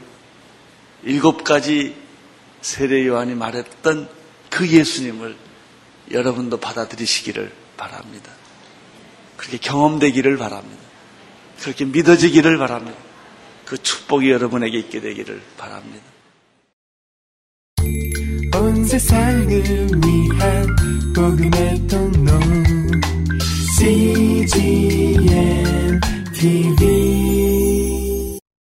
일곱 1.03 1.43
가지 1.43 1.95
세례 2.61 3.05
요한이 3.05 3.35
말했던 3.35 4.09
그 4.49 4.67
예수님을 4.67 5.37
여러분도 6.11 6.57
받아들이시기를 6.57 7.58
바랍니다. 7.79 8.31
그렇게 9.37 9.57
경험되기를 9.57 10.37
바랍니다. 10.37 10.83
그렇게 11.61 11.85
믿어지기를 11.85 12.57
바랍니다. 12.57 12.97
그 13.65 13.81
축복이 13.81 14.29
여러분에게 14.29 14.77
있게 14.79 14.99
되기를 14.99 15.41
바랍니다. 15.57 16.03
온 18.55 18.85
세상을 18.85 19.47
위한 19.47 20.75
복음의 21.15 21.87
통로 21.87 22.39
CGM 23.77 25.19
TV 26.33 27.28